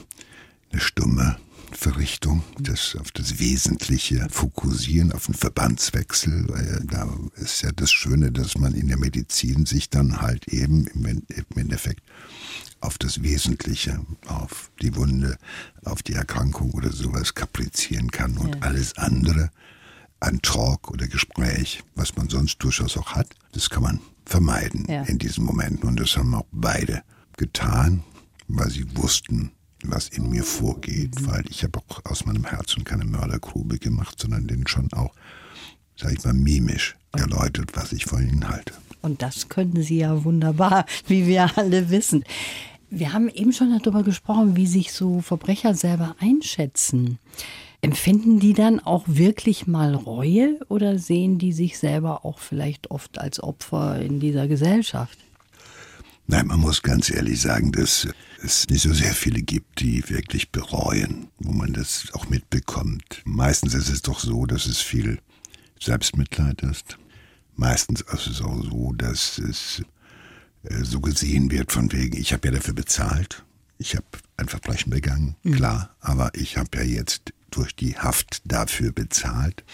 eine 0.72 0.80
stumme 0.80 1.36
Verrichtung, 1.76 2.42
das 2.58 2.96
auf 2.96 3.10
das 3.12 3.38
Wesentliche 3.38 4.26
fokussieren, 4.30 5.12
auf 5.12 5.26
den 5.26 5.34
Verbandswechsel. 5.34 6.46
Da 6.84 7.08
ist 7.36 7.62
ja 7.62 7.70
das 7.72 7.90
Schöne, 7.90 8.32
dass 8.32 8.56
man 8.56 8.74
in 8.74 8.88
der 8.88 8.98
Medizin 8.98 9.66
sich 9.66 9.90
dann 9.90 10.20
halt 10.20 10.48
eben 10.48 10.86
im 10.86 11.22
Endeffekt 11.56 12.02
auf 12.80 12.98
das 12.98 13.22
Wesentliche, 13.22 14.04
auf 14.26 14.70
die 14.82 14.94
Wunde, 14.94 15.36
auf 15.84 16.02
die 16.02 16.14
Erkrankung 16.14 16.72
oder 16.72 16.92
sowas 16.92 17.34
kaprizieren 17.34 18.10
kann 18.10 18.36
und 18.36 18.56
ja. 18.56 18.60
alles 18.62 18.96
andere 18.96 19.50
an 20.20 20.40
Talk 20.42 20.90
oder 20.90 21.06
Gespräch, 21.06 21.82
was 21.94 22.16
man 22.16 22.28
sonst 22.28 22.58
durchaus 22.58 22.96
auch 22.96 23.12
hat, 23.12 23.34
das 23.52 23.68
kann 23.68 23.82
man 23.82 24.00
vermeiden 24.24 24.86
ja. 24.88 25.02
in 25.02 25.18
diesen 25.18 25.44
Momenten. 25.44 25.88
Und 25.88 26.00
das 26.00 26.16
haben 26.16 26.34
auch 26.34 26.46
beide 26.50 27.02
getan, 27.36 28.02
weil 28.48 28.70
sie 28.70 28.86
wussten, 28.96 29.52
was 29.90 30.08
in 30.08 30.30
mir 30.30 30.44
vorgeht, 30.44 31.20
mhm. 31.20 31.26
weil 31.26 31.44
ich 31.48 31.62
habe 31.64 31.78
auch 31.78 32.04
aus 32.04 32.26
meinem 32.26 32.44
Herzen 32.44 32.84
keine 32.84 33.04
Mördergrube 33.04 33.78
gemacht, 33.78 34.20
sondern 34.20 34.46
den 34.46 34.66
schon 34.66 34.92
auch, 34.92 35.14
sag 35.96 36.12
ich 36.12 36.24
mal, 36.24 36.34
mimisch 36.34 36.96
erläutert, 37.12 37.70
was 37.74 37.92
ich 37.92 38.04
von 38.04 38.26
ihnen 38.26 38.48
halte. 38.48 38.74
Und 39.02 39.22
das 39.22 39.48
können 39.48 39.82
Sie 39.82 39.98
ja 39.98 40.24
wunderbar, 40.24 40.86
wie 41.06 41.26
wir 41.26 41.56
alle 41.58 41.90
wissen. 41.90 42.24
Wir 42.90 43.12
haben 43.12 43.28
eben 43.28 43.52
schon 43.52 43.76
darüber 43.78 44.02
gesprochen, 44.02 44.56
wie 44.56 44.66
sich 44.66 44.92
so 44.92 45.20
Verbrecher 45.20 45.74
selber 45.74 46.16
einschätzen. 46.20 47.18
Empfinden 47.80 48.40
die 48.40 48.54
dann 48.54 48.80
auch 48.80 49.04
wirklich 49.06 49.66
mal 49.66 49.94
Reue 49.94 50.58
oder 50.68 50.98
sehen 50.98 51.38
die 51.38 51.52
sich 51.52 51.76
selber 51.76 52.24
auch 52.24 52.38
vielleicht 52.38 52.90
oft 52.90 53.18
als 53.18 53.42
Opfer 53.42 54.00
in 54.00 54.20
dieser 54.20 54.48
Gesellschaft? 54.48 55.18
Nein, 56.26 56.46
man 56.46 56.60
muss 56.60 56.82
ganz 56.82 57.10
ehrlich 57.10 57.42
sagen, 57.42 57.72
dass 57.72 58.08
es 58.44 58.68
nicht 58.68 58.82
so 58.82 58.92
sehr 58.92 59.14
viele 59.14 59.42
gibt, 59.42 59.80
die 59.80 60.08
wirklich 60.08 60.50
bereuen, 60.50 61.28
wo 61.38 61.52
man 61.52 61.72
das 61.72 62.08
auch 62.12 62.28
mitbekommt. 62.28 63.22
Meistens 63.24 63.74
ist 63.74 63.88
es 63.88 64.02
doch 64.02 64.20
so, 64.20 64.46
dass 64.46 64.66
es 64.66 64.78
viel 64.78 65.18
Selbstmitleid 65.80 66.62
ist. 66.62 66.98
Meistens 67.56 68.02
ist 68.02 68.26
es 68.26 68.40
auch 68.42 68.62
so, 68.62 68.92
dass 68.92 69.38
es 69.38 69.82
äh, 70.64 70.82
so 70.82 71.00
gesehen 71.00 71.50
wird 71.50 71.72
von 71.72 71.92
wegen, 71.92 72.16
ich 72.18 72.32
habe 72.32 72.48
ja 72.48 72.54
dafür 72.54 72.74
bezahlt, 72.74 73.44
ich 73.78 73.96
habe 73.96 74.06
ein 74.36 74.48
Verbrechen 74.48 74.90
begangen, 74.90 75.36
mhm. 75.42 75.52
klar, 75.52 75.94
aber 76.00 76.30
ich 76.34 76.56
habe 76.56 76.78
ja 76.78 76.82
jetzt 76.82 77.32
durch 77.50 77.74
die 77.74 77.96
Haft 77.96 78.42
dafür 78.44 78.92
bezahlt, 78.92 79.64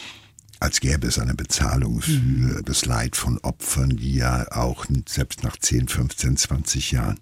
als 0.58 0.80
gäbe 0.80 1.06
es 1.06 1.18
eine 1.18 1.34
Bezahlung 1.34 2.02
für 2.02 2.10
mhm. 2.10 2.64
das 2.66 2.84
Leid 2.84 3.16
von 3.16 3.38
Opfern, 3.38 3.96
die 3.96 4.16
ja 4.16 4.50
auch 4.52 4.84
selbst 5.08 5.42
nach 5.42 5.56
10, 5.56 5.88
15, 5.88 6.36
20 6.36 6.92
Jahren 6.92 7.18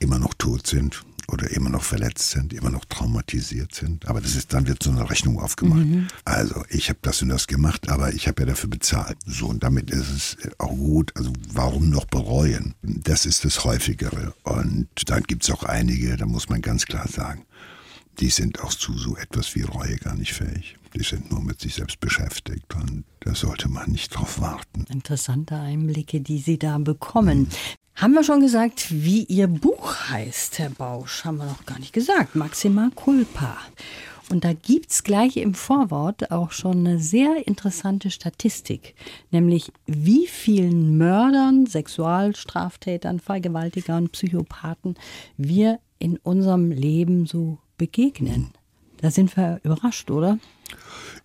immer 0.00 0.18
noch 0.18 0.34
tot 0.34 0.66
sind 0.66 1.04
oder 1.32 1.50
immer 1.50 1.70
noch 1.70 1.82
verletzt 1.82 2.30
sind, 2.30 2.52
immer 2.52 2.70
noch 2.70 2.84
traumatisiert 2.84 3.74
sind. 3.74 4.08
Aber 4.08 4.20
das 4.20 4.34
ist, 4.34 4.52
dann 4.52 4.66
wird 4.66 4.82
so 4.82 4.90
eine 4.90 5.08
Rechnung 5.08 5.38
aufgemacht. 5.38 5.86
Mhm. 5.86 6.08
Also 6.24 6.64
ich 6.68 6.88
habe 6.88 6.98
das 7.02 7.22
und 7.22 7.28
das 7.28 7.46
gemacht, 7.46 7.88
aber 7.88 8.12
ich 8.12 8.26
habe 8.26 8.42
ja 8.42 8.46
dafür 8.46 8.68
bezahlt. 8.68 9.18
So 9.26 9.46
und 9.46 9.62
damit 9.62 9.90
ist 9.90 10.10
es 10.10 10.36
auch 10.58 10.70
gut. 10.70 11.12
Also 11.16 11.32
warum 11.52 11.90
noch 11.90 12.06
bereuen? 12.06 12.74
Das 12.82 13.26
ist 13.26 13.44
das 13.44 13.64
Häufigere. 13.64 14.34
Und 14.42 14.88
dann 15.06 15.22
gibt 15.22 15.44
es 15.44 15.50
auch 15.50 15.62
einige, 15.62 16.16
da 16.16 16.26
muss 16.26 16.48
man 16.48 16.62
ganz 16.62 16.86
klar 16.86 17.06
sagen, 17.06 17.44
die 18.18 18.30
sind 18.30 18.60
auch 18.62 18.74
zu 18.74 18.96
so 18.98 19.16
etwas 19.16 19.54
wie 19.54 19.62
Reue 19.62 19.96
gar 19.96 20.14
nicht 20.14 20.32
fähig. 20.32 20.76
Die 20.94 21.04
sind 21.04 21.30
nur 21.30 21.40
mit 21.40 21.60
sich 21.60 21.76
selbst 21.76 22.00
beschäftigt 22.00 22.74
und 22.74 23.04
da 23.20 23.34
sollte 23.34 23.68
man 23.68 23.90
nicht 23.92 24.10
drauf 24.10 24.40
warten. 24.40 24.84
Interessante 24.90 25.54
Einblicke, 25.54 26.20
die 26.20 26.38
Sie 26.38 26.58
da 26.58 26.78
bekommen. 26.78 27.48
Haben 28.00 28.14
wir 28.14 28.24
schon 28.24 28.40
gesagt, 28.40 28.86
wie 28.90 29.24
Ihr 29.24 29.46
Buch 29.46 29.94
heißt, 30.08 30.58
Herr 30.58 30.70
Bausch? 30.70 31.26
Haben 31.26 31.36
wir 31.36 31.44
noch 31.44 31.66
gar 31.66 31.78
nicht 31.78 31.92
gesagt. 31.92 32.34
Maxima 32.34 32.90
Culpa. 32.94 33.58
Und 34.30 34.42
da 34.42 34.54
gibt 34.54 34.90
es 34.90 35.04
gleich 35.04 35.36
im 35.36 35.52
Vorwort 35.52 36.30
auch 36.30 36.50
schon 36.50 36.78
eine 36.78 36.98
sehr 36.98 37.46
interessante 37.46 38.10
Statistik, 38.10 38.94
nämlich 39.30 39.70
wie 39.84 40.26
vielen 40.26 40.96
Mördern, 40.96 41.66
Sexualstraftätern, 41.66 43.20
Vergewaltigern, 43.20 44.08
Psychopathen 44.08 44.94
wir 45.36 45.78
in 45.98 46.16
unserem 46.16 46.70
Leben 46.70 47.26
so 47.26 47.58
begegnen. 47.76 48.54
Da 49.02 49.10
sind 49.10 49.36
wir 49.36 49.60
überrascht, 49.62 50.10
oder? 50.10 50.38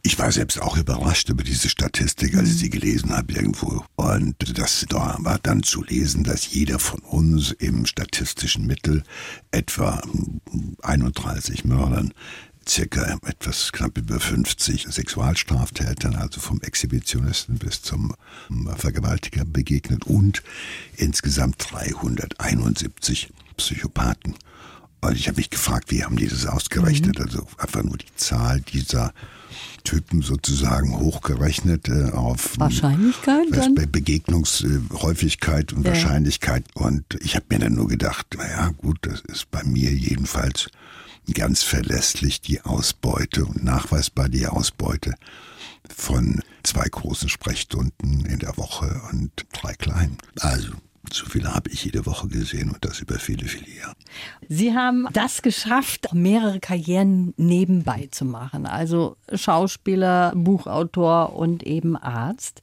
Ich 0.02 0.20
war 0.20 0.32
selbst 0.32 0.62
auch 0.62 0.78
überrascht 0.78 1.30
über 1.30 1.44
diese 1.44 1.68
Statistik, 1.68 2.36
als 2.36 2.50
ich 2.50 2.58
sie 2.58 2.70
gelesen 2.70 3.12
habe 3.12 3.34
irgendwo. 3.34 3.84
Und 3.96 4.36
das 4.58 4.86
da 4.88 5.18
war 5.20 5.40
dann 5.40 5.64
zu 5.64 5.84
lesen, 5.84 6.24
dass 6.24 6.54
jeder 6.54 6.78
von 6.78 7.00
uns 7.00 7.52
im 7.52 7.88
statistischen 7.88 8.68
Mittel 8.68 9.04
etwa 9.50 10.02
31 10.84 11.66
Mördern 11.66 12.14
circa 12.68 13.18
etwas 13.26 13.72
knapp 13.72 13.98
über 13.98 14.20
50 14.20 14.88
Sexualstraftätern, 14.90 16.16
also 16.16 16.40
vom 16.40 16.62
Exhibitionisten 16.62 17.58
bis 17.58 17.82
zum 17.82 18.14
Vergewaltiger 18.76 19.46
begegnet 19.46 20.06
und 20.06 20.44
insgesamt 20.98 21.56
371 21.72 23.32
Psychopathen. 23.58 24.36
Und 25.02 25.16
ich 25.16 25.28
habe 25.28 25.38
mich 25.38 25.50
gefragt, 25.50 25.92
wie 25.92 26.04
haben 26.04 26.16
die 26.16 26.28
das 26.28 26.46
ausgerechnet? 26.46 27.20
Mhm. 27.20 27.26
Also 27.26 27.48
einfach 27.58 27.84
nur 27.84 27.98
die 27.98 28.16
Zahl 28.16 28.62
dieser 28.62 29.14
Typen 29.84 30.22
sozusagen 30.22 30.98
hochgerechnet 30.98 31.88
äh, 31.88 32.12
auf 32.12 32.60
Wahrscheinlichkeit 32.60 33.46
dann? 33.52 33.76
Begegnungshäufigkeit 33.76 35.74
und 35.74 35.86
ja. 35.86 35.92
Wahrscheinlichkeit. 35.92 36.66
Und 36.74 37.18
ich 37.22 37.36
habe 37.36 37.46
mir 37.50 37.60
dann 37.60 37.76
nur 37.76 37.88
gedacht, 37.88 38.36
naja 38.38 38.72
gut, 38.78 38.98
das 39.02 39.22
ist 39.22 39.52
bei 39.52 39.64
mir 39.64 39.92
jedenfalls 39.92 40.68
ganz 41.34 41.64
verlässlich 41.64 42.42
die 42.42 42.62
Ausbeute 42.62 43.46
und 43.46 43.64
nachweisbar 43.64 44.30
die 44.30 44.48
Ausbeute 44.48 45.16
von 45.96 46.42
zwei 46.64 46.88
großen 46.88 47.30
Sprechstunden 47.30 48.26
in 48.26 48.40
der 48.40 48.58
Woche 48.58 49.02
und 49.12 49.32
drei 49.54 49.74
kleinen. 49.74 50.18
Also 50.40 50.74
so 51.14 51.26
viele 51.26 51.54
habe 51.54 51.70
ich 51.70 51.86
jede 51.86 52.06
Woche 52.06 52.28
gesehen 52.28 52.72
und 52.72 52.84
das 52.84 53.00
über 53.00 53.20
viele, 53.20 53.46
viele 53.48 53.70
Jahre. 53.78 53.96
Sie 54.48 54.74
haben 54.74 55.08
das 55.14 55.42
geschafft, 55.42 56.14
mehrere 56.14 56.60
Karrieren 56.60 57.34
nebenbei 57.38 58.08
zu 58.12 58.26
machen. 58.26 58.66
Also 58.66 59.18
Schauspieler, 59.34 60.34
Buchautor 60.36 61.36
und 61.36 61.64
eben 61.64 61.96
Arzt. 61.98 62.62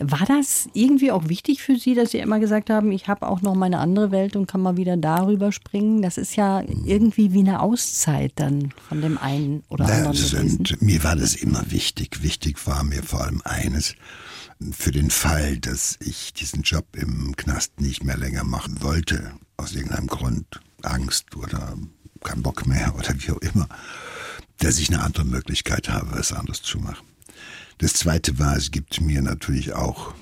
War 0.00 0.26
das 0.26 0.68
irgendwie 0.74 1.10
auch 1.10 1.28
wichtig 1.28 1.60
für 1.60 1.76
Sie, 1.76 1.94
dass 1.94 2.12
Sie 2.12 2.18
immer 2.18 2.38
gesagt 2.38 2.70
haben, 2.70 2.92
ich 2.92 3.08
habe 3.08 3.26
auch 3.26 3.42
noch 3.42 3.56
meine 3.56 3.78
andere 3.78 4.12
Welt 4.12 4.36
und 4.36 4.46
kann 4.46 4.60
mal 4.60 4.76
wieder 4.76 4.96
darüber 4.96 5.50
springen? 5.50 6.02
Das 6.02 6.18
ist 6.18 6.36
ja 6.36 6.62
irgendwie 6.84 7.32
wie 7.32 7.40
eine 7.40 7.60
Auszeit 7.60 8.32
dann 8.36 8.72
von 8.88 9.00
dem 9.00 9.18
einen 9.18 9.64
oder 9.68 9.86
anderen. 9.86 10.14
Sind, 10.14 10.80
mir 10.80 11.02
war 11.02 11.16
das 11.16 11.34
immer 11.34 11.64
wichtig. 11.70 12.22
Wichtig 12.22 12.64
war 12.64 12.84
mir 12.84 13.02
vor 13.02 13.22
allem 13.22 13.42
eines, 13.44 13.96
für 14.72 14.90
den 14.90 15.10
Fall, 15.10 15.58
dass 15.58 15.96
ich 16.00 16.32
diesen 16.32 16.62
Job 16.62 16.86
im 16.96 17.36
Knast 17.36 17.80
nicht 17.80 18.04
mehr 18.04 18.16
länger 18.16 18.44
machen 18.44 18.82
wollte, 18.82 19.32
aus 19.56 19.72
irgendeinem 19.72 20.08
Grund, 20.08 20.60
Angst 20.82 21.36
oder 21.36 21.76
kein 22.22 22.42
Bock 22.42 22.66
mehr 22.66 22.94
oder 22.98 23.14
wie 23.18 23.30
auch 23.30 23.38
immer, 23.38 23.68
dass 24.58 24.78
ich 24.78 24.88
eine 24.88 25.02
andere 25.02 25.24
Möglichkeit 25.24 25.88
habe, 25.88 26.12
was 26.12 26.32
anderes 26.32 26.62
zu 26.62 26.78
machen. 26.78 27.06
Das 27.78 27.92
Zweite 27.94 28.38
war, 28.38 28.56
es 28.56 28.72
gibt 28.72 29.00
mir 29.00 29.22
natürlich 29.22 29.72
auch 29.72 30.14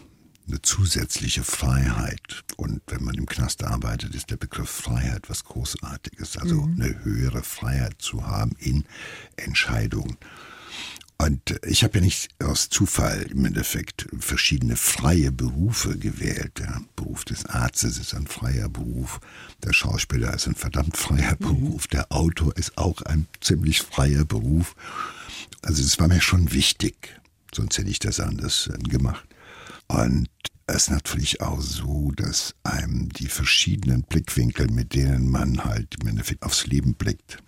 eine 0.47 0.63
zusätzliche 0.63 1.43
Freiheit. 1.43 2.45
Und 2.57 2.83
wenn 2.87 3.03
man 3.03 3.15
im 3.15 3.27
Knast 3.27 3.65
arbeitet, 3.65 4.15
ist 4.15 4.31
der 4.31 4.37
Begriff 4.37 4.69
Freiheit 4.69 5.29
was 5.29 5.45
Großartiges. 5.45 6.37
Also 6.37 6.63
mhm. 6.63 6.81
eine 6.81 7.05
höhere 7.05 7.43
Freiheit 7.43 7.97
zu 7.99 8.27
haben 8.27 8.53
in 8.59 8.85
Entscheidungen. 9.37 10.17
Und 11.19 11.59
ich 11.65 11.83
habe 11.83 11.99
ja 11.99 12.05
nicht 12.05 12.29
aus 12.43 12.69
Zufall 12.69 13.23
im 13.31 13.47
Endeffekt 13.47 14.07
verschiedene 14.19 14.77
freie 14.77 15.33
Berufe 15.33 15.97
gewählt. 15.97 16.59
Der 16.59 16.83
Beruf 16.95 17.25
des 17.25 17.47
Arztes 17.47 17.99
ist 17.99 18.15
ein 18.15 18.27
freier 18.27 18.69
Beruf, 18.69 19.21
der 19.65 19.73
Schauspieler 19.73 20.35
ist 20.35 20.47
ein 20.47 20.55
verdammt 20.55 20.97
freier 20.97 21.37
mhm. 21.39 21.47
Beruf, 21.47 21.87
der 21.87 22.13
Autor 22.13 22.55
ist 22.57 22.77
auch 22.77 23.01
ein 23.03 23.27
ziemlich 23.41 23.81
freier 23.81 24.27
Beruf. 24.27 24.77
Also 25.63 25.83
es 25.83 25.99
war 25.99 26.09
mir 26.09 26.21
schon 26.21 26.53
wichtig, 26.53 27.19
sonst 27.53 27.79
hätte 27.79 27.91
ich 27.91 27.99
das 27.99 28.21
anders 28.21 28.69
äh, 28.73 28.79
gemacht. 28.79 29.27
Und 29.89 30.29
es 30.67 30.77
ist 30.77 30.91
natürlich 30.91 31.41
auch 31.41 31.61
so, 31.61 32.11
dass 32.13 32.55
einem 32.63 33.09
die 33.11 33.29
verschiedenen 33.29 34.03
Blickwinkel, 34.03 34.69
mit 34.69 34.95
denen 34.95 35.31
man 35.31 35.65
halt 35.65 35.97
im 36.01 36.09
Endeffekt 36.09 36.43
aufs 36.43 36.67
Leben 36.67 36.95
blickt, 36.95 37.39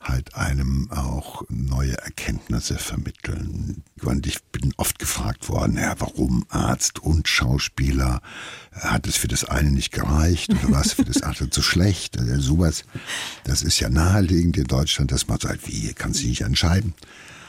halt 0.00 0.34
einem 0.34 0.90
auch 0.90 1.42
neue 1.50 1.96
Erkenntnisse 1.98 2.78
vermitteln. 2.78 3.82
Und 4.02 4.26
ich 4.26 4.42
bin 4.44 4.72
oft 4.78 4.98
gefragt 4.98 5.48
worden, 5.48 5.76
ja, 5.76 5.94
warum 5.98 6.46
Arzt 6.48 7.00
und 7.00 7.28
Schauspieler? 7.28 8.22
Hat 8.72 9.06
es 9.06 9.16
für 9.16 9.28
das 9.28 9.44
eine 9.44 9.70
nicht 9.70 9.92
gereicht 9.92 10.50
oder 10.50 10.70
war 10.72 10.80
es 10.80 10.94
für 10.94 11.04
das 11.04 11.22
andere 11.22 11.50
zu 11.50 11.60
schlecht? 11.60 12.18
Also 12.18 12.40
sowas, 12.40 12.84
das 13.44 13.62
ist 13.62 13.78
ja 13.80 13.90
naheliegend 13.90 14.56
in 14.56 14.64
Deutschland, 14.64 15.12
dass 15.12 15.28
man 15.28 15.38
sagt, 15.38 15.68
wie, 15.68 15.92
kann 15.92 16.14
sich 16.14 16.26
nicht 16.26 16.40
entscheiden. 16.42 16.94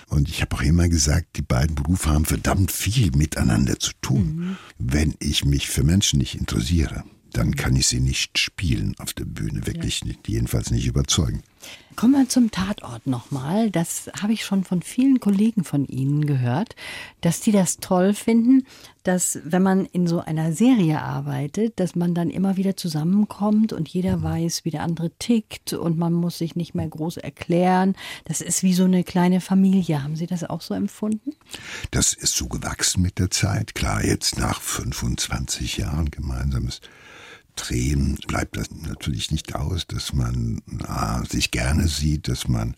Und 0.08 0.28
ich 0.28 0.42
habe 0.42 0.58
auch 0.58 0.62
immer 0.62 0.90
gesagt, 0.90 1.38
die 1.38 1.42
beiden 1.42 1.74
Berufe 1.74 2.10
haben 2.10 2.26
verdammt 2.26 2.74
viel 2.74 3.12
miteinander 3.16 3.80
zu 3.80 3.92
tun. 4.02 4.36
Mhm. 4.36 4.58
Wenn 4.78 5.16
ich 5.20 5.46
mich 5.46 5.70
für 5.70 5.84
Menschen 5.84 6.20
nicht 6.20 6.36
interessiere, 6.36 7.06
dann 7.32 7.56
kann 7.56 7.78
ich 7.78 7.88
sie 7.88 8.02
nicht 8.02 8.38
spielen 8.38 8.94
auf 8.98 9.14
der 9.14 9.24
Bühne, 9.24 9.66
wirklich 9.66 10.02
ja. 10.02 10.08
nicht, 10.08 10.28
jedenfalls 10.28 10.70
nicht 10.70 10.86
überzeugen. 10.86 11.44
Kommen 11.96 12.14
wir 12.14 12.30
zum 12.30 12.52
Tatort 12.52 13.06
nochmal. 13.06 13.70
Das 13.70 14.10
habe 14.22 14.34
ich 14.34 14.46
schon 14.46 14.64
von 14.64 14.82
vielen 14.82 15.20
Kollegen 15.20 15.64
von 15.64 15.86
Ihnen 15.86 16.26
gehört, 16.26 16.76
dass 17.22 17.42
die 17.42 17.52
das 17.52 17.78
toll 17.78 18.14
finden, 18.14 18.66
dass 19.04 19.40
wenn 19.44 19.62
man 19.62 19.86
in 19.86 20.08
so 20.08 20.20
einer 20.20 20.54
Serie 20.54 21.02
arbeitet, 21.02 21.80
dass 21.80 21.96
man 21.96 22.14
dann 22.16 22.30
immer 22.30 22.58
wieder 22.58 22.78
zusammenkommt 22.78 23.74
und 23.74 23.90
jeder 23.90 24.24
weiß, 24.24 24.64
wie 24.64 24.72
der 24.72 24.84
andere 24.84 25.12
tickt 25.20 25.74
und 25.74 25.98
man 25.98 26.14
muss 26.14 26.38
sich 26.38 26.56
nicht 26.56 26.76
mehr 26.76 26.88
groß 26.88 27.18
erklären. 27.18 27.96
Das 28.26 28.42
ist 28.42 28.64
wie 28.64 28.74
so 28.74 28.86
eine 28.86 29.04
kleine 29.04 29.42
Familie. 29.42 30.04
Haben 30.04 30.16
Sie 30.16 30.28
das 30.28 30.44
auch 30.44 30.62
so 30.62 30.74
empfunden? 30.74 31.32
Das 31.92 32.14
ist 32.14 32.36
so 32.36 32.48
gewachsen 32.48 33.02
mit 33.02 33.20
der 33.20 33.32
Zeit. 33.32 33.76
Klar, 33.76 34.04
jetzt 34.04 34.38
nach 34.38 34.62
25 34.62 35.78
Jahren 35.78 36.10
gemeinsames 36.10 36.82
Drehen 37.56 38.18
bleibt 38.28 38.58
das 38.58 38.72
natürlich 38.72 39.32
nicht 39.32 39.56
aus, 39.56 39.88
dass 39.88 40.14
man 40.14 40.62
na, 40.66 41.24
sich 41.26 41.52
gerne 41.52 41.88
sieht, 41.88 42.28
dass 42.28 42.48
man 42.48 42.76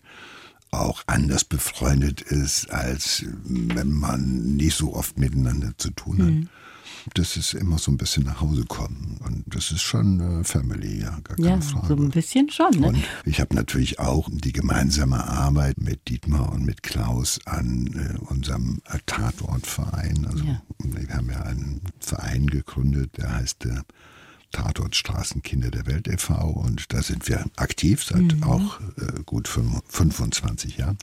auch 0.70 1.02
anders 1.06 1.44
befreundet 1.44 2.20
ist, 2.20 2.70
als 2.70 3.24
wenn 3.44 3.92
man 3.92 4.56
nicht 4.56 4.76
so 4.76 4.94
oft 4.94 5.18
miteinander 5.18 5.72
zu 5.78 5.90
tun 5.90 6.18
hat. 6.18 6.30
Mhm. 6.30 6.48
Das 7.12 7.36
ist 7.36 7.52
immer 7.52 7.78
so 7.78 7.90
ein 7.90 7.98
bisschen 7.98 8.24
nach 8.24 8.40
Hause 8.40 8.64
kommen. 8.64 9.18
Und 9.24 9.44
das 9.46 9.70
ist 9.70 9.82
schon 9.82 10.20
äh, 10.20 10.44
Family, 10.44 11.02
ja, 11.02 11.10
gar 11.22 11.36
keine 11.36 11.48
ja, 11.48 11.60
Frage. 11.60 11.86
So 11.88 11.96
ein 11.96 12.10
bisschen 12.10 12.48
schon. 12.50 12.70
Ne? 12.80 12.86
Und 12.88 12.98
ich 13.26 13.40
habe 13.40 13.54
natürlich 13.54 13.98
auch 13.98 14.28
die 14.32 14.52
gemeinsame 14.52 15.22
Arbeit 15.22 15.78
mit 15.78 16.08
Dietmar 16.08 16.50
und 16.52 16.64
mit 16.64 16.82
Klaus 16.82 17.40
an 17.44 17.88
äh, 17.94 18.18
unserem 18.24 18.80
Tatortverein. 19.04 20.26
Also 20.26 20.44
ja. 20.44 20.62
wir 20.78 21.08
haben 21.14 21.30
ja 21.30 21.42
einen 21.42 21.82
Verein 22.00 22.46
gegründet, 22.46 23.18
der 23.18 23.36
heißt 23.36 23.66
äh, 23.66 23.80
Tatort 24.54 24.94
Straßenkinder 24.94 25.70
der 25.70 25.86
Welt 25.86 26.06
e.V. 26.06 26.34
und 26.34 26.92
da 26.92 27.02
sind 27.02 27.28
wir 27.28 27.44
aktiv 27.56 28.04
seit 28.04 28.36
mhm. 28.36 28.42
auch 28.44 28.80
äh, 28.98 29.22
gut 29.26 29.48
25 29.48 30.76
Jahren. 30.78 30.96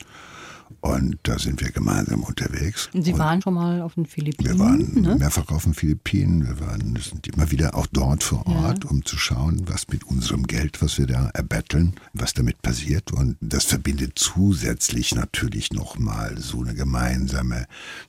Und 0.80 1.18
da 1.24 1.38
sind 1.38 1.60
wir 1.60 1.70
gemeinsam 1.70 2.22
unterwegs. 2.22 2.88
Und 2.94 3.02
Sie 3.02 3.12
und 3.12 3.18
waren 3.18 3.42
schon 3.42 3.54
mal 3.54 3.82
auf 3.82 3.94
den 3.94 4.06
Philippinen? 4.06 4.50
Wir 4.50 4.58
waren 4.58 5.00
ne? 5.00 5.16
mehrfach 5.16 5.48
auf 5.50 5.64
den 5.64 5.74
Philippinen. 5.74 6.46
Wir 6.46 6.60
waren, 6.60 6.96
sind 6.96 7.28
immer 7.28 7.50
wieder 7.50 7.74
auch 7.74 7.86
dort 7.86 8.22
vor 8.24 8.46
Ort, 8.46 8.84
ja. 8.84 8.90
um 8.90 9.04
zu 9.04 9.18
schauen, 9.18 9.62
was 9.66 9.88
mit 9.88 10.04
unserem 10.04 10.44
Geld, 10.46 10.80
was 10.80 10.96
wir 10.96 11.06
da 11.06 11.28
erbetteln, 11.34 11.94
was 12.14 12.32
damit 12.32 12.62
passiert. 12.62 13.12
Und 13.12 13.36
das 13.40 13.66
verbindet 13.66 14.12
zusätzlich 14.18 15.14
natürlich 15.14 15.72
nochmal 15.72 16.38
so 16.38 16.62
eine 16.62 16.74
gemeinsame 16.74 17.66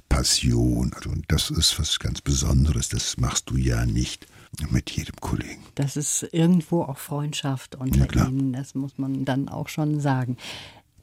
Passion. 0.07 0.93
Und 1.05 1.25
das 1.27 1.49
ist 1.49 1.77
was 1.77 1.99
ganz 1.99 2.21
Besonderes. 2.21 2.87
Das 2.87 3.17
machst 3.17 3.49
du 3.49 3.57
ja 3.57 3.85
nicht 3.85 4.25
mit 4.69 4.91
jedem 4.91 5.15
Kollegen. 5.19 5.63
Das 5.75 5.97
ist 5.97 6.27
irgendwo 6.31 6.83
auch 6.83 6.97
Freundschaft 6.97 7.75
unter 7.75 8.07
ja, 8.15 8.27
Ihnen, 8.27 8.53
das 8.53 8.75
muss 8.75 8.97
man 8.97 9.25
dann 9.25 9.49
auch 9.49 9.67
schon 9.67 9.99
sagen. 9.99 10.37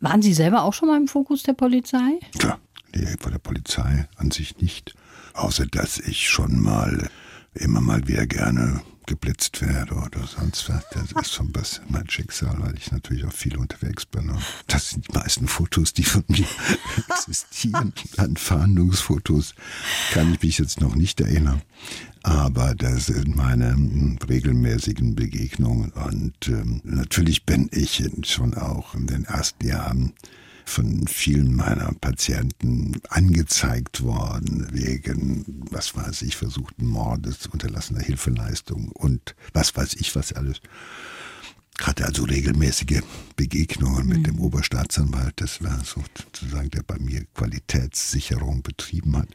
Waren 0.01 0.23
Sie 0.23 0.33
selber 0.33 0.63
auch 0.65 0.73
schon 0.73 0.89
mal 0.89 0.97
im 0.97 1.09
Fokus 1.09 1.43
der 1.43 1.53
Polizei? 1.53 2.19
Klar, 2.39 2.59
nee, 2.95 3.17
vor 3.21 3.31
der 3.31 3.39
Polizei 3.39 4.09
an 4.17 4.31
sich 4.31 4.59
nicht. 4.59 4.95
Außer 5.35 5.67
dass 5.67 5.99
ich 5.99 6.29
schon 6.29 6.61
mal 6.61 7.11
immer 7.55 7.81
mal 7.81 8.07
wieder 8.07 8.27
gerne 8.27 8.81
geblitzt 9.07 9.61
werde 9.61 9.95
oder 9.95 10.25
sonst 10.27 10.69
was. 10.69 10.85
Das 10.93 11.11
ist 11.11 11.33
so 11.33 11.43
ein 11.43 11.51
bisschen 11.51 11.85
mein 11.89 12.09
Schicksal, 12.09 12.55
weil 12.61 12.77
ich 12.77 12.93
natürlich 12.93 13.25
auch 13.25 13.33
viel 13.33 13.57
unterwegs 13.57 14.07
bin. 14.07 14.31
Und 14.31 14.41
das 14.69 14.91
sind 14.91 15.09
die 15.09 15.19
meisten 15.19 15.49
Fotos, 15.49 15.93
die 15.93 16.05
von 16.05 16.23
mir 16.29 16.47
existieren. 17.09 17.93
An 18.19 18.37
Fahndungsfotos 18.37 19.55
kann 20.13 20.33
ich 20.33 20.43
mich 20.43 20.59
jetzt 20.59 20.81
noch 20.81 20.95
nicht 20.95 21.21
erinnern. 21.21 21.63
Aber 22.23 22.75
das 22.77 23.07
sind 23.07 23.35
meine 23.35 23.73
hm, 23.73 24.19
regelmäßigen 24.29 25.17
Begegnungen. 25.17 25.91
Und 25.91 26.47
ähm, 26.47 26.81
natürlich 26.85 27.45
bin 27.45 27.69
ich 27.73 28.09
schon 28.23 28.55
auch 28.55 28.95
in 28.95 29.09
den 29.09 29.25
ersten 29.25 29.67
Jahren 29.67 30.13
von 30.71 31.07
vielen 31.09 31.55
meiner 31.55 31.93
Patienten 32.01 33.01
angezeigt 33.09 34.03
worden 34.03 34.69
wegen, 34.71 35.45
was 35.71 35.97
weiß 35.97 36.23
ich, 36.23 36.37
versuchten 36.37 36.87
Mordes, 36.87 37.47
unterlassener 37.47 38.01
Hilfeleistung 38.01 38.89
und 38.93 39.35
was 39.53 39.77
weiß 39.77 39.95
ich 39.95 40.15
was 40.15 40.33
alles. 40.33 40.61
hatte 41.81 42.05
also 42.05 42.25
regelmäßige 42.25 43.01
Begegnungen 43.37 44.07
mit 44.07 44.27
dem 44.27 44.39
Oberstaatsanwalt. 44.39 45.33
Das 45.37 45.63
war 45.63 45.83
sozusagen, 45.83 46.71
der 46.71 46.83
bei 46.83 46.99
mir 46.99 47.25
Qualitätssicherung 47.35 48.63
betrieben 48.63 49.17
hat. 49.17 49.29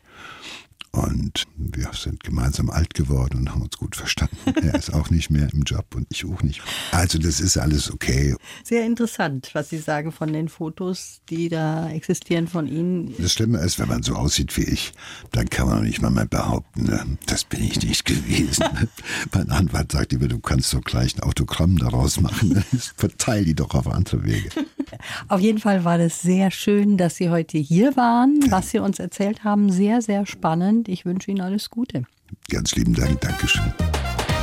Und 0.95 1.43
wir 1.58 1.89
sind 1.93 2.23
gemeinsam 2.23 2.69
alt 2.69 2.93
geworden 2.93 3.39
und 3.39 3.51
haben 3.51 3.62
uns 3.62 3.77
gut 3.77 3.95
verstanden. 3.95 4.36
Er 4.65 4.73
ist 4.75 4.93
auch 4.93 5.10
nicht 5.10 5.29
mehr 5.29 5.47
im 5.53 5.63
Job 5.63 5.86
und 5.95 6.08
ich 6.10 6.25
auch 6.25 6.41
nicht. 6.41 6.62
Also 6.91 7.19
das 7.19 7.39
ist 7.39 7.58
alles 7.58 7.91
okay. 7.91 8.36
Sehr 8.63 8.86
interessant, 8.86 9.49
was 9.53 9.69
Sie 9.69 9.77
sagen 9.77 10.12
von 10.12 10.31
den 10.31 10.49
Fotos, 10.49 11.21
die 11.29 11.49
da 11.49 11.89
existieren 11.89 12.47
von 12.47 12.67
Ihnen. 12.67 13.13
Das 13.19 13.34
Schlimme 13.34 13.60
ist, 13.60 13.77
wenn 13.77 13.89
man 13.89 14.01
so 14.01 14.15
aussieht 14.15 14.55
wie 14.58 14.63
ich, 14.63 14.93
dann 15.31 15.49
kann 15.49 15.67
man 15.67 15.84
nicht 15.84 16.01
mal 16.01 16.10
mehr 16.10 16.25
behaupten, 16.25 16.86
ne, 16.86 17.05
das 17.25 17.43
bin 17.43 17.63
ich 17.63 17.81
nicht 17.84 18.05
gewesen. 18.05 18.65
mein 19.34 19.49
Anwalt 19.51 19.91
sagt 19.91 20.13
immer, 20.13 20.27
du 20.27 20.39
kannst 20.39 20.73
doch 20.73 20.81
gleich 20.81 21.15
ein 21.17 21.23
Autogramm 21.23 21.77
daraus 21.77 22.19
machen. 22.19 22.63
Verteil 22.95 23.45
die 23.45 23.55
doch 23.55 23.75
auf 23.75 23.88
andere 23.88 24.23
Wege. 24.23 24.49
Auf 25.27 25.41
jeden 25.41 25.60
Fall 25.60 25.84
war 25.84 25.97
das 25.97 26.21
sehr 26.21 26.51
schön, 26.51 26.97
dass 26.97 27.15
Sie 27.15 27.29
heute 27.29 27.58
hier 27.58 27.95
waren. 27.95 28.39
Was 28.49 28.71
Sie 28.71 28.79
uns 28.79 28.99
erzählt 28.99 29.43
haben, 29.43 29.71
sehr, 29.71 30.01
sehr 30.01 30.25
spannend. 30.25 30.85
Ich 30.88 31.06
wünsche 31.06 31.32
Ihnen 31.32 31.41
alles 31.41 31.69
Gute. 31.69 32.04
Ganz 32.50 32.76
lieben 32.76 32.93
Dank, 32.93 33.21
Dankeschön. 33.21 33.74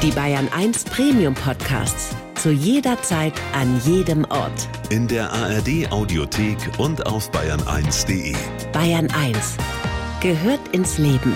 Die 0.03 0.11
Bayern 0.11 0.49
1 0.49 0.85
Premium 0.85 1.35
Podcasts. 1.35 2.17
Zu 2.35 2.51
jeder 2.51 3.01
Zeit, 3.03 3.35
an 3.53 3.81
jedem 3.85 4.25
Ort. 4.25 4.69
In 4.91 5.07
der 5.07 5.33
ARD 5.33 5.91
Audiothek 5.93 6.59
und 6.79 7.07
auf 7.07 7.31
bayern1.de. 7.31 8.35
Bayern 8.73 9.09
1 9.13 9.57
gehört 10.21 10.61
ins 10.73 10.99
Leben. 10.99 11.33